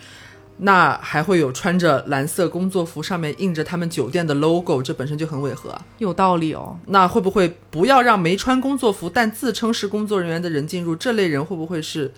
[0.61, 5.85] 那还会有穿着蓝色工作服，上面印着他们酒店的 logo，这本身就很违和啊。
[5.99, 6.77] 有道理哦。
[6.87, 10.95] 那会不会不要让没穿工作服但自称是工作人员的人进入？
[10.95, 12.13] 这类人会不会是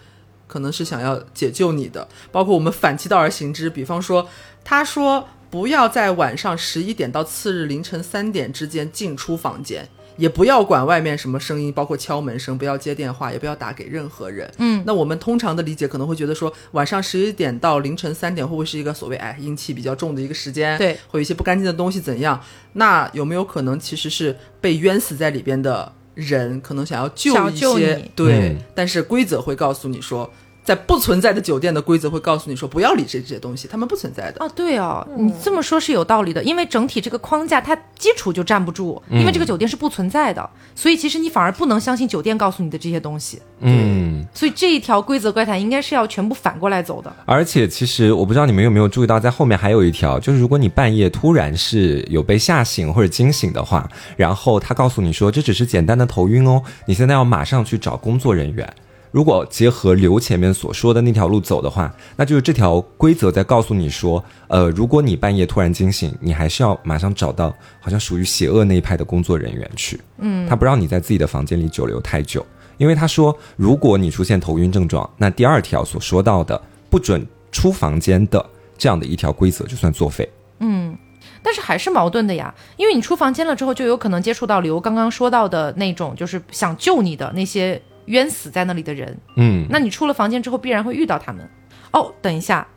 [0.48, 2.08] 可能是想要解救你的？
[2.32, 4.28] 包括我们反其道而行之，比方说，
[4.64, 9.88] 他说不要在晚上十一点到次日凌晨三点之间进出房间。
[10.22, 14.48] 也不要管外面什么声音，包括敲门声，不要接电话，也不要打给任何人。
[14.60, 20.78] 嗯，那我们通常的理解可能会觉得说，晚上十一点到凌晨三点会不会是一个所谓哎阴气比较重的一个时间？
[20.78, 22.40] 对，会有一些不干净的东西怎样？
[22.74, 28.12] 那有没有可能其实是被冤死在里边的人，可能想要救一些？
[28.16, 30.32] 对，嗯但是规则会告诉你说，
[30.64, 34.46] 在不存在的酒店的规则会告诉你说不要理这这些东西，他们不存在的。
[34.46, 43.42] 啊，对哦，你这么说是有道理的，因为整体这个框架它基础就站不住，因为这个酒店是不存在的，所以其实你反而不能相信酒店告诉你的这些东西。
[43.60, 47.12] 嗯，所以这一条规则怪谈应该是要全部反过来走的。
[47.26, 58.72] 而且其实我不知道你们有没有注意到，在后面还有一条，就是如果你半夜突然是有被吓醒或者惊醒的话，然后他告诉你说这只是简单的头晕哦，你现在要马上去找工作人员。
[59.12, 70.00] 如果结合刘前面所说的那条路走的话，那就是这条规则在告诉你说，呃，如果你半夜突然惊醒，你还是要马上找到好像属于邪恶那一派的工作人员去。
[70.20, 72.46] 嗯，他不让你在自己的房间里久留太久，
[72.78, 78.44] 因为他说，如果你出现头晕症状，那第二条所说到的不准出房间的
[78.78, 80.28] 这样的一条规则就算作废。
[80.60, 80.98] 嗯
[81.44, 89.18] 但是还是矛盾的呀，因为你出房间了之后，就有可能接触到刘刚刚说到的那种，就是想救你的那些冤死在那里的人。
[89.38, 91.48] 嗯，那你出了房间之后，必然会遇到他们。
[91.92, 92.68] 哦，等一下，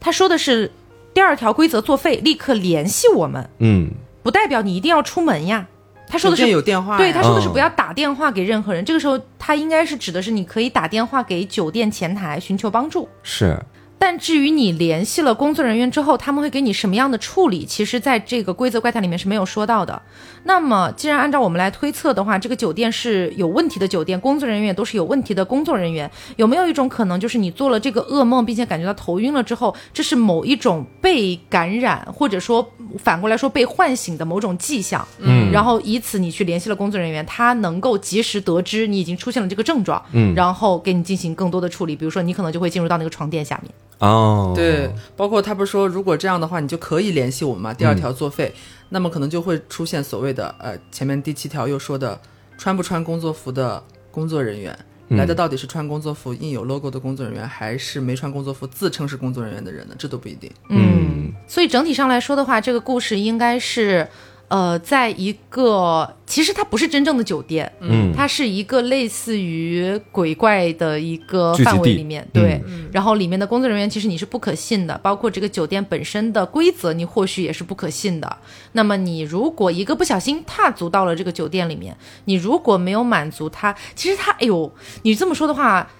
[0.00, 0.70] 他说的是
[1.12, 3.90] 第二条规则作废，立刻联系我们，嗯，
[4.22, 5.66] 不代表你一定要出门呀。
[6.06, 8.84] 他说的是有电话，对，他说的是哦不要打电话给任何人。
[8.84, 13.08] 这个时候，他应该是指的是你可以打电话给酒店前台寻求帮助。
[13.22, 13.58] 是，
[13.98, 20.02] 但至于你联系了工作人员之后，他们会给你什么样的处理，其实在这个规则怪谈里面是没有说到的。
[20.42, 35.06] 那么，既然按照我们来推测的话，这个酒店是有问题的酒店，工作人员也都是有问题的工作人员，有没有一种可能，就是你做了这个噩梦，并且感觉到头晕了之后，这是某一种被感染，或者说反过来说被唤醒的某种迹象？
[35.20, 43.72] 嗯然后以此你去联系了工作人员，他能够及时得知你已经出现了这个症状，嗯然后给你进行更多的处理，比如说你可能就会进入到那个床垫下面。
[43.98, 47.74] 哦，对，包括他不是说，如果这样的话，你就可以联系我们嘛。
[47.74, 48.52] 第二条作废，
[48.90, 52.20] 那么可能就会出现所谓的呃，前面第七条又说的，
[52.58, 54.76] 穿不穿工作服的工作人员。
[55.08, 59.94] 嗯来的到底是穿工作服印有 logo 的工作人员，还是没穿工作服自称是工作人员的人呢？
[59.98, 60.50] 这都不一定。
[60.70, 64.08] 嗯所以整体上来说的话，这个故事应该是，
[64.48, 72.62] 呃，在一个其实它不是真正的酒店，嗯它是一个类似于鬼怪的一个范围里面，对。
[72.92, 78.36] 然后里面的工作人员其实你是不可信的，包括这个酒店本身的规则，你或许也是不可信的。
[78.72, 85.90] 那么你如果一个不小心踏足到了这个酒店里面，你如果没有满足他，其实他，哎呦，你这么说的话，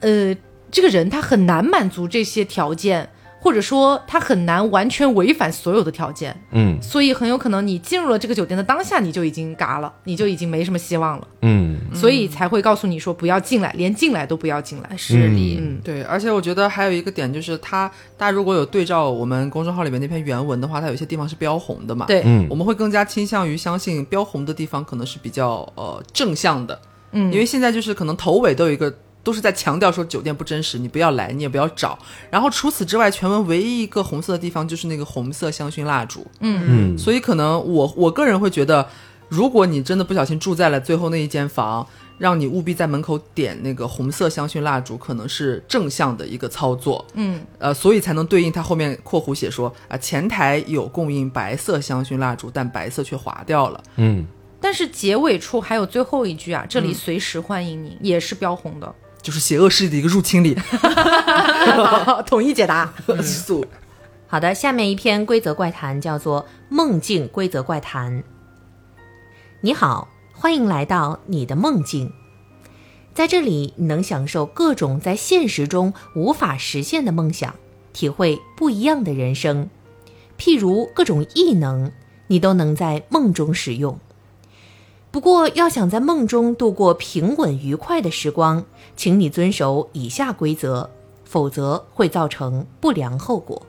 [0.00, 0.34] 呃，
[0.70, 3.10] 这个人他很难满足这些条件。
[3.48, 6.76] 或者说它很难完全违反所有的条件，嗯。
[6.82, 11.78] 所以很有可能你进入了这个酒店的当下，你就已经嘎了，你就已经没什么希望了，嗯。
[11.94, 14.96] 所以才会告诉你说不要进来，连进来都不要进来。
[14.98, 22.04] 是的，嗯，对，而且我觉得还有一个点就是它，大家如果有对照我们公众号里面那篇原文的话，它有些地方是标红的嘛。
[22.04, 22.46] 对，嗯。
[22.50, 26.78] 我们会更加倾向于相信标红的地方可能是比较呃正向的，
[27.12, 31.98] 嗯，因为现在就是可能头尾都有一个都是在强调说酒店不真实，你不要来，你也不要找。
[32.30, 38.88] 然后除此之外，全文唯一一个红色的地方就是那个红色香薰蜡烛，嗯嗯所以可能我我个人会觉得，
[39.28, 41.86] 如果你真的不小心住在了最后那一间房。
[42.18, 47.06] 让你务必在门口点那个红色香薰蜡烛，可能是正向的一个操作。
[47.14, 53.80] 嗯，呃，所以才能对应它后面括弧写说啊、前台有供应白色香薰蜡烛，但白色却划掉了。
[53.98, 54.26] 嗯，
[54.60, 60.56] 但是结尾处还有最后一句啊，这里随时欢迎您，也是标红的，就是邪恶势力的一个入侵力。
[62.26, 62.92] 统一解答。
[63.22, 63.64] 速
[64.26, 68.18] 好的，下面一篇规则怪谈叫做《梦境规则怪谈》。
[69.60, 72.12] 你好，欢迎来到你的梦境，
[73.14, 77.54] 在这里你能享受各种在现实中无法实现的梦想，
[77.92, 79.68] 体会不一样的人生。
[80.38, 81.90] 譬如各种异能，
[82.28, 83.98] 你都能在梦中使用。
[85.10, 90.90] 不过，要想在梦中度过平稳愉快的时光，请你遵守以下规则，
[91.24, 93.62] 否则会造成不良后果。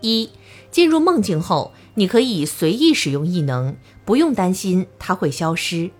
[0.00, 0.30] 一，
[0.70, 5.90] 进入梦境后，你可以随意使用异能，不用担心它会消失。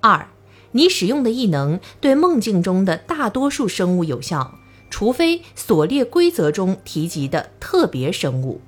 [0.00, 0.28] 二，
[0.72, 4.58] 你使用的异能对梦境中的大多数生物有效，
[4.90, 8.60] 除非所列规则中提及的特别生物。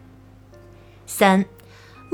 [1.06, 1.44] 三，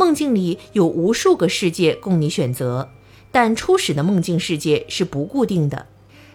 [0.00, 2.88] 梦境里有无数个世界供你选择，
[3.30, 5.88] 但初始的梦境世界是不固定的。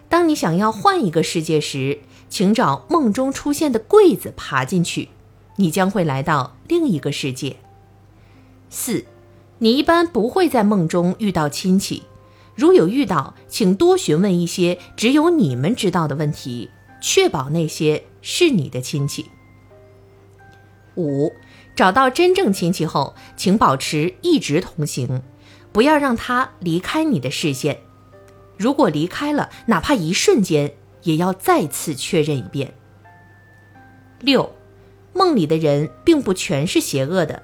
[0.08, 1.98] 当你想要换一个世界时，
[2.28, 5.08] 请找梦中出现的柜子爬进去，
[5.56, 7.56] 你将会来到另一个世界。
[8.70, 9.04] 四，
[9.58, 12.04] 你一般不会在梦中遇到亲戚，
[12.54, 19.26] 如有遇到，请多询问一些只有你们知道的问题，确保那些是你的亲戚。
[20.94, 21.32] 五，
[21.76, 25.22] 找到真正亲戚后，请保持一直同行，
[25.72, 27.80] 不要让他离开你的视线。
[28.56, 32.72] 如果离开了，哪怕一瞬间，也要再次确认一遍。
[34.20, 34.54] 六，
[35.12, 37.42] 梦里的人并不全是邪恶的，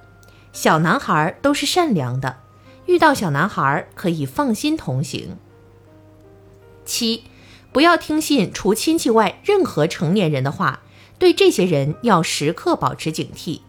[0.55, 2.39] 小男孩都是善良的，
[2.87, 5.37] 遇到小男孩可以放心同行。
[6.87, 7.25] 七，
[7.71, 10.81] 不要听信除亲戚外任何成年人的话，
[11.19, 13.61] 对这些人要时刻保持警惕。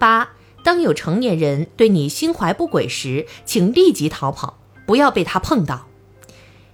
[0.00, 0.30] 八，
[0.64, 5.88] 当有成年人对你心怀不轨时，请立即逃跑，不要被他碰到。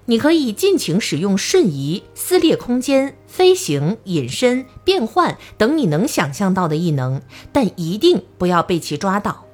[0.05, 7.21] 你可以尽情使用瞬移、撕裂空间、飞行、隐身、变换等你能想象到的异能，
[7.53, 9.45] 但一定不要被其抓到。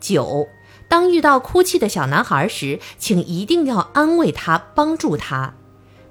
[0.00, 0.48] 九，
[0.88, 5.54] 当遇到哭泣的小男孩时，请一定要安慰他，帮助他。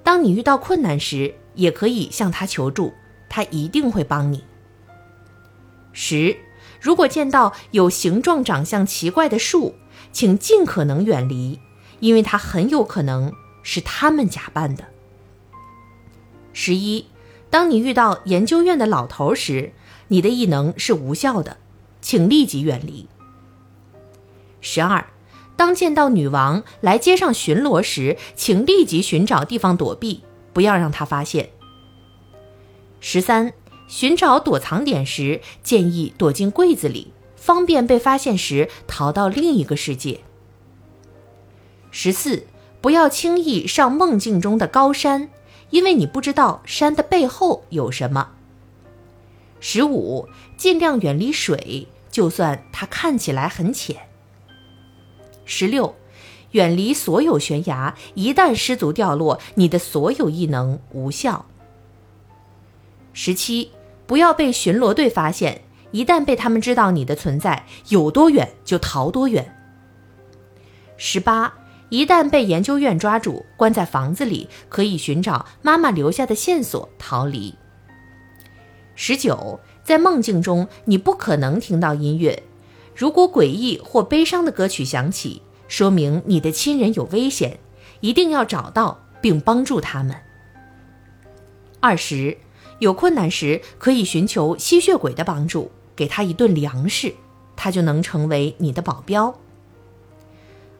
[0.04, 2.92] 当你遇到困难时，也可以向他求助，
[3.28, 4.44] 他一定会帮你。
[5.92, 6.36] 十，
[6.82, 9.76] 如果见到有形状、长相奇怪的树，
[10.12, 11.60] 请尽可能远离。
[12.00, 14.86] 因为它很有可能是他们假扮的。
[16.52, 17.06] 十一，
[17.48, 19.72] 当你遇到研究院的老头时，
[20.08, 21.58] 你的异能是无效的，
[22.00, 23.08] 请立即远离。
[24.60, 25.06] 十二，
[25.54, 31.50] 当见到女王来街上巡逻时，请立即寻找地方躲避，不要让她发现。
[32.98, 33.52] 十三，
[33.92, 40.22] 寻找躲藏点时，建议躲进柜子里，方便被发现时逃到另一个世界。
[41.90, 42.46] 十四，
[42.80, 45.28] 不要轻易上梦境中的高山，
[45.68, 48.30] 因为你不知道山的背后有什么。
[49.60, 50.26] 十五，
[50.56, 54.08] 尽量远离水，就算它看起来很浅。
[55.44, 55.94] 十六，
[56.52, 61.44] 远离所有悬崖，一旦失足掉落，你的所有异能无效。
[63.12, 63.70] 十七，
[64.12, 69.56] 不要被巡逻队发现，一旦被他们知道你的存在，有多远就逃多远。
[70.98, 71.54] 十八。
[71.88, 77.54] 一旦被研究院抓住，关在房子里，可以寻找妈妈留下的线索逃离。
[78.94, 82.42] 十九，在梦境中，你不可能听到音乐。
[82.94, 87.58] 如果诡异或悲伤的歌曲响起，说明你的亲人有危险，
[88.00, 90.14] 一定要找到并帮助他们。
[91.80, 92.36] 二十，
[92.82, 97.14] 有困难时可以寻求吸血鬼的帮助，给他一顿粮食，
[97.54, 99.38] 他就能成为你的保镖。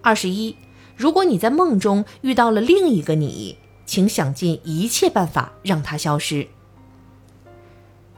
[0.01, 0.57] 二十一。
[0.97, 6.49] 如果你在梦中遇到了另一个你，请想尽一切办法让他消失。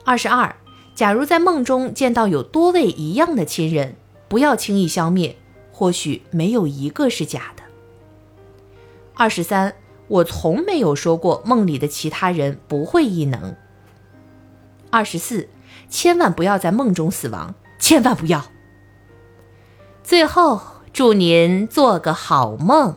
[0.03, 0.57] 二十二，
[0.95, 3.97] 假如在梦中见到有多位一样的亲人，
[4.29, 5.37] 不要轻易消灭，
[5.71, 7.63] 或许没有一个是假的。
[9.15, 9.75] 二十三，
[10.09, 13.55] 我从没有说过梦里的其他人不会异能。
[14.95, 15.49] 二十四，
[15.89, 18.45] 千万不要在梦中死亡，千万不要。
[20.05, 20.61] 最后。
[20.95, 22.95] 祝您做个好梦。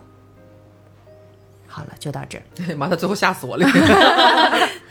[1.65, 2.43] 好了，就到这儿。
[2.77, 3.67] 妈，他最后吓死我了。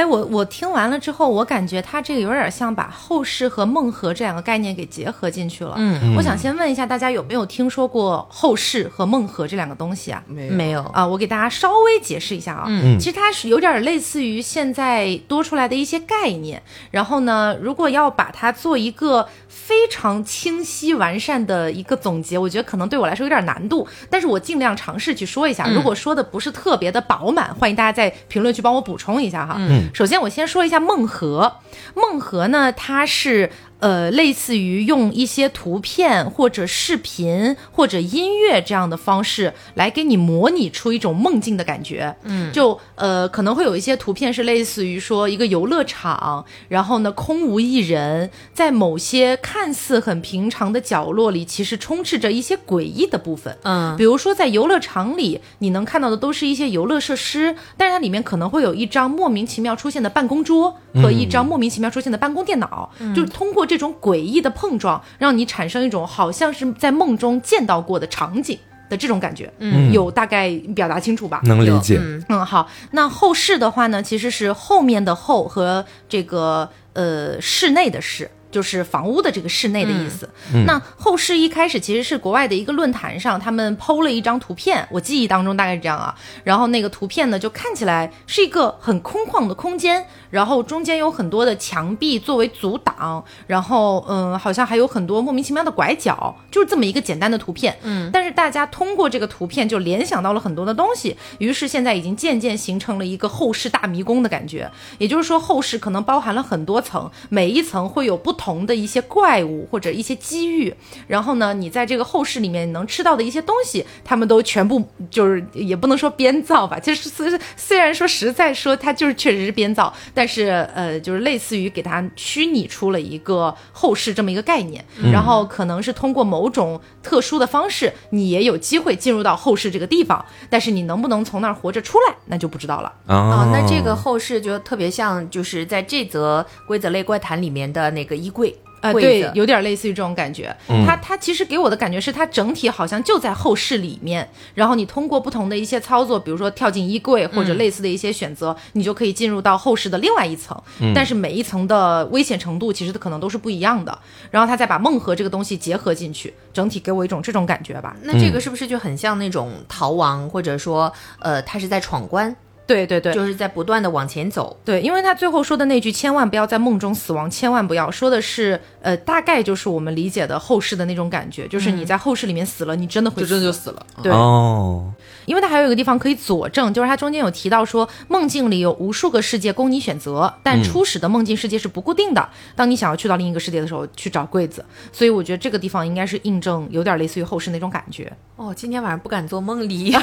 [0.00, 5.74] 哎，我我听完了之后，我感觉他这个有点像把后世和梦河这两个概念给结合进去了。
[5.76, 10.22] 嗯，我想先问一下大家有没有听说过后世和梦河这两个东西啊？
[10.26, 11.06] 没没有啊？
[11.06, 12.64] 我给大家稍微解释一下啊。
[12.66, 16.62] 嗯，其实它是有点类似于现在多出来的一些概念。
[16.90, 23.86] 然后呢，如果要把它做一个非常清晰完善的一个总结，我觉得可能对我来说有点难度。
[24.08, 25.68] 但是我尽量尝试去说一下。
[25.68, 29.56] 如果说的不是特别的饱满，欢迎大家在评论区帮我补充一下哈。
[29.58, 29.89] 嗯。
[29.92, 31.56] 首先，我先说一下梦河。
[31.94, 33.50] 梦河呢，它是。
[33.80, 42.14] 呃，类似于用一些图片或者视频或者音乐这样的方式来给你模拟出一种梦境的感觉。
[42.24, 53.56] 嗯，就呃可能会有一些图片是类似于说一个游乐场，然后呢空无一人，在某些看似很平常的角落里，其实充斥着一些诡异的部分。
[53.62, 63.69] 嗯，比如说在游乐场里，你能看到的都是一些游乐设施，但是它里面可能会有一张莫名其妙出现的办公桌和一张莫名其妙出现的办公电脑，就是通过。
[63.70, 68.58] 这种诡异的碰撞，让你产生一种好像是在梦中见到过的场景
[68.88, 69.48] 的这种感觉。
[69.58, 71.40] 嗯，有大概表达清楚吧？
[71.44, 72.00] 能理解。
[72.28, 72.68] 嗯，好。
[72.90, 78.28] 那后室的话呢，其实是后面的后和这个呃室内的室。
[78.50, 80.28] 就是房屋的这个室内的意思。
[80.66, 86.14] 那后世一开始其实是国外的一个论坛上，他们剖了一张图片，我记忆当中大概是这样啊。
[86.42, 97.78] 然后那个图片呢，就看起来是一个很空旷的空间，然后中间有很多的墙壁作为阻挡，然后嗯，好像还有很多莫名其妙的拐角，就是这么一个简单的图片。
[97.82, 104.68] 嗯，但是大家通过这个图片就联想到了很多的东西，于是现在已经渐渐形成了一个后世大迷宫的感觉。
[104.98, 108.39] 也就是说，后世可能包含了很多层，每一层会有不。
[108.40, 110.74] 同的一些怪物或者一些机遇，
[111.06, 124.82] 然后呢，你在这个后世里面能吃到的一些东西，他们都全部就是也不能说编造吧，就是虽虽然说实在说它就是确实是编造，但是呃，就是类似于给它虚拟出了一个后世这么一个概念，
[125.12, 132.90] 然后可能是通过某种特殊的方式，你也有机会进入到后世这个地方，但是你能不能从那儿活着出来，那就不知道了。
[133.06, 138.56] 啊、啊那这个后世就特别像，就是在这则规则类怪谈里面的那个衣柜。
[138.82, 140.56] 呃，柜子，对有点类似于这种感觉。
[140.86, 150.58] 它它其实给我的感觉是，它整体好像就在后室里面，然后你通过不同的一些操作，比如说跳进衣柜或者类似的一些选择，你就可以进入到后室的另外一层。
[150.94, 153.98] 但是每一层的危险程度其实可能都是不一样的。
[154.30, 157.94] 然后他再把梦和这个东西结合进去，整体给我一种这种感觉吧。
[158.04, 162.34] 那这个是不是就很像那种逃亡，或者说，呃，他是在闯关，
[162.70, 164.56] 对对对，就是在不断的往前走。
[164.64, 173.86] 对，因为他最后说的那句“千万不要在梦中死亡”，千万不要说的是，呃，大概就是我们理解的后世的那种感觉，就是你在后世里面死了，你真的会就死，真的就死了。
[174.02, 174.12] 对。
[174.12, 174.92] 哦，
[175.26, 182.28] 因为它还有一个地方可以佐证，就是它中间有提到说，梦境里有无数个世界供你选择，但初始的梦境世界是不固定的。
[182.54, 184.64] 当你想要去到另一个世界的时候，去找柜子。
[184.92, 188.12] 所以我觉得这个地方应该是印证，有点类似于后世那种感觉。
[188.36, 189.96] 哦，今天晚上不敢做梦里。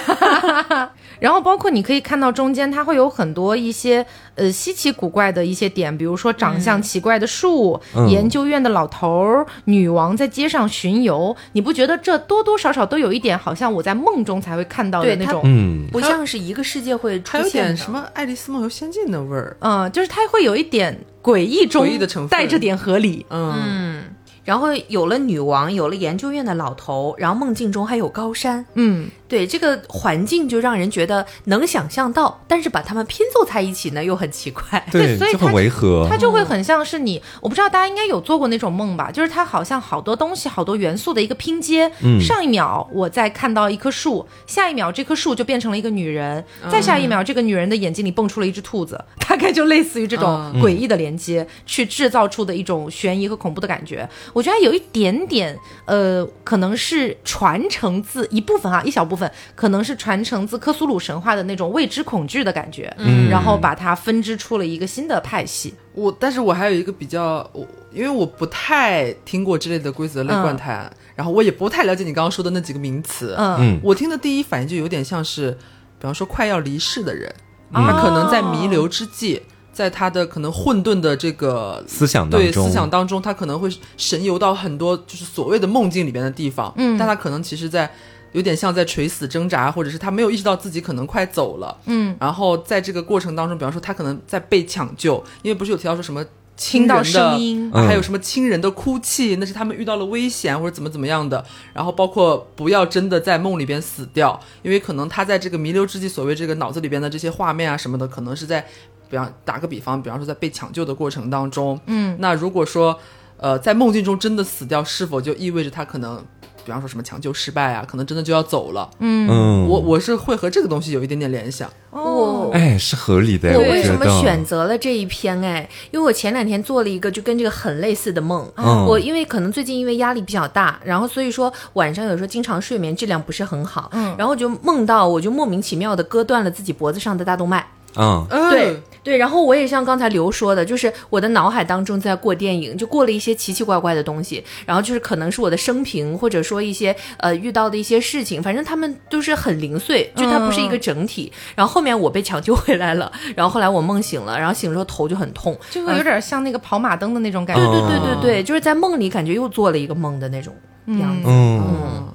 [1.20, 4.06] 然后包括你可以看到中间它会有很多一些
[4.36, 15.42] 呃稀奇古怪的一些点，比如说长相奇怪的树、嗯研究院的老头儿、女王在街上巡游，你不觉得这多多少少都有一点好像我在梦中才会看到的对它那种？
[15.46, 19.56] 嗯，不像是一个世界会出现什么《爱丽丝梦游仙境》的味儿。
[19.62, 23.26] 嗯，就是它会有一点诡异中诡异的成分带着点合理。
[23.30, 24.04] 嗯，嗯，
[24.48, 34.82] 然后有了女王，有了研究院的老头，然后梦境中还有高山，嗯，对这个环境就让人觉得能想象到，但是把它们拼凑在一起呢，又很奇怪。
[34.90, 36.16] 对，所以很它违和它。
[36.16, 41.92] 就会很像是你，我不知道大家应该有做过那种梦吧，就是它好像好多东西、好多元素的一个拼接。
[42.02, 46.42] 嗯上一秒我在看到一棵树，下一秒这棵树就变成了一个女人，
[46.72, 54.08] 再下一秒这个女人的眼睛里蹦出了一只兔子， 大概就类似于这种嗯诡异的连接，去制造出的一种悬疑和恐怖的感觉。
[54.38, 65.74] 我觉得有一点点，呃，可能是传承自一部分啊，一小部分可能是传承自克苏鲁神话的那种未知恐惧的感觉，嗯然后把它分支出了一个新的派系。
[65.96, 73.34] 我但是我还有一个比较，我因为我不太听过之类的规则类怪谈，然后我也不太了解你刚刚说的那几个名词。
[73.40, 75.50] 嗯嗯我听的第一反应就有点像是，
[75.98, 77.28] 比方说快要离世的人，
[77.74, 79.42] 哦他可能在弥留之际，
[79.78, 86.98] 在他的可能混沌的这个思想当中，对思想当中，他可能会神游到很多就是所谓的梦境里边的地方，嗯。
[86.98, 87.88] 但他可能其实在
[88.32, 96.26] 有点像在垂死挣扎，或者是他没有意识到自己可能快走了，嗯，然后在这个过程当中，比方说他可能在被抢救，因为不是有提到说什么
[96.56, 97.72] 亲听到人的声音。
[97.72, 108.66] 啊还有嗯什么亲人的哭泣，那是他们遇到了危险或者怎么怎么样的，然后包括不要真的在梦里边死掉，因为可能他在这个弥留之际，所谓这个脑子里边的这些画面啊什么的，可能是在，
[109.10, 112.98] 比方打个比方，比方说在被抢救的过程当中，嗯，那如果说，
[113.38, 116.18] 呃，在梦境中真的死掉，是否就意味着他可能，
[116.66, 118.90] 比方说什么抢救失败啊，可能真的就要走了？
[119.00, 121.70] 嗯，我我是会和这个东西有一点点联想。
[121.90, 125.42] 哦哎是合理的，我为什么选择了这一篇？
[125.42, 128.48] 哎，因为我前两天做了一个就跟这个很类似的梦。
[128.56, 137.66] 嗯我因为可能最近因为压力比较大，然后所以说晚上有时候经常睡眠质量不是很好，嗯然后就梦到我就莫名其妙的割断了自己脖子上的大动脉。
[137.98, 138.28] 嗯。
[138.50, 151.32] 对对，然后我也像刚才刘说的，就是我的脑海当中在过电影，就过了一些奇奇怪怪的东西，然后就是可能是我的生平，或者说一些呃遇到的一些事情，反正他们都是很零碎，就它不是一个整体。
[151.56, 157.64] 然后后面我被抢救回来了，然后后来我梦醒了，然后醒了之后头就很痛，就会有点像那个跑马灯的那种感觉。
[157.64, 160.54] 对对对对对，就是在梦里感觉又做了一个梦的那种
[161.00, 161.24] 样子。
[161.28, 161.64] 嗯。
[161.64, 162.08] 嗯，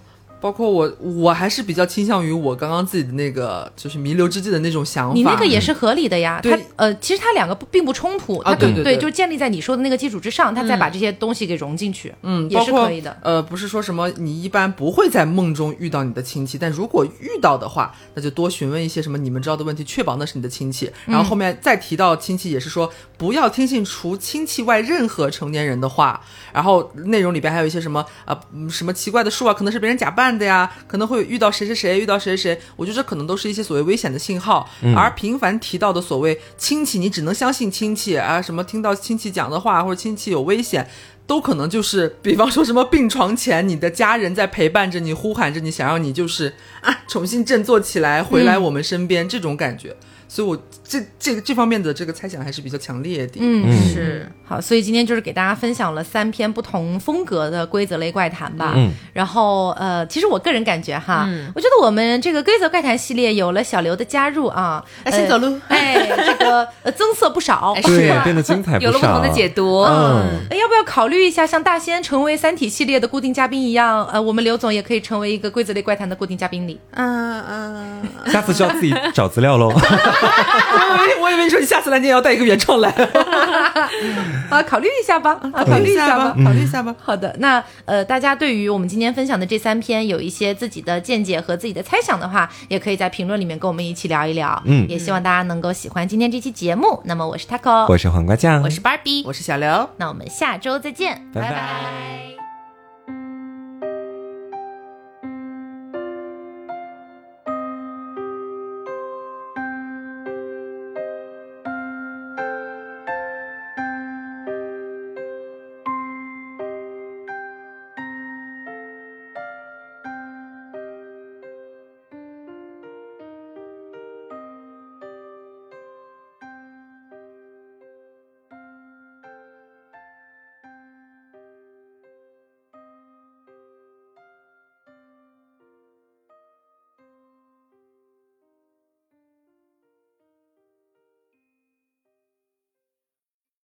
[0.42, 5.14] 包括我，我还是比较倾向于我刚刚自己的那个，就是弥留之际的那种想法。
[5.14, 13.16] 你那个也是合理的呀，对它呃，其实它两个不并不冲突，啊对对对就是建立在你说的那个基础之上，它再把这些东西给融进去，嗯，也是可以的。
[13.22, 20.90] 呃，不是说什么你一般不会在梦中遇到你的亲戚，但如果遇到的话，那就多询问一些什么你们知道的问题，确保那是你的亲戚。
[21.06, 26.20] 然后后面再提到亲戚，也是说不要听信除亲戚外任何成年人的话。
[26.52, 32.60] 然后内容里边还有一些什么啊、嗯什么奇怪的树啊，可能是别人假扮的呀，可能会遇到谁谁谁，遇到谁谁谁。
[32.76, 34.68] 我觉得这可能都是一些所谓危险的信号。
[34.96, 40.88] 而频繁提到的所谓亲戚，你只能相信亲戚啊，什么听到亲戚讲的话或者亲戚有危险。
[41.24, 49.96] 都可能就是，比方说什么病床前，你的家人在陪伴着你，呼喊着你，想让你就是啊重新振作起来，回来我们身边、这种感觉。
[50.28, 50.60] 所以我
[50.92, 53.38] 这这个这方面的这个猜想还是比较强烈的。
[53.40, 58.74] 嗯嗯是好，所以今天就是给大家分享了三篇不同风格的规则类怪谈吧。
[58.76, 65.94] 嗯，然后呃，其实我个人感觉哈，嗯我觉得我们这个规则怪谈系列有了小刘的加入啊，哎先走路哎，
[66.26, 67.72] 这个呃增色不少。
[67.78, 69.80] 哎对变得精彩有了不同的解读。
[69.84, 76.78] 嗯哎要不要考虑一下，像大仙成为《三体》系列的固定嘉宾一样，呃，我们刘总也可以成为一个规则类怪谈的固定嘉宾里。
[76.90, 79.72] 嗯嗯，下次就要自己找资料喽。
[80.90, 82.90] 我以为我以为你说你下次来你也要带一个原创来，
[84.50, 86.44] 啊，考虑一下吧，啊，考考虑一下吧吧，。
[86.44, 86.94] 考虑一下吧。
[87.00, 94.60] 好的，那呃，大家对于我们今天分享的这三篇有一些自己的见解和自己的猜想的话，也可以在评论里面跟我们一起聊一聊。
[94.64, 97.00] 嗯也希望大家能够喜欢今天这期节目。
[97.04, 99.88] 那么我是 Taco，我是黄瓜酱，我是 Barbie，我是小刘。
[99.96, 102.41] 那我们下周再见，拜拜拜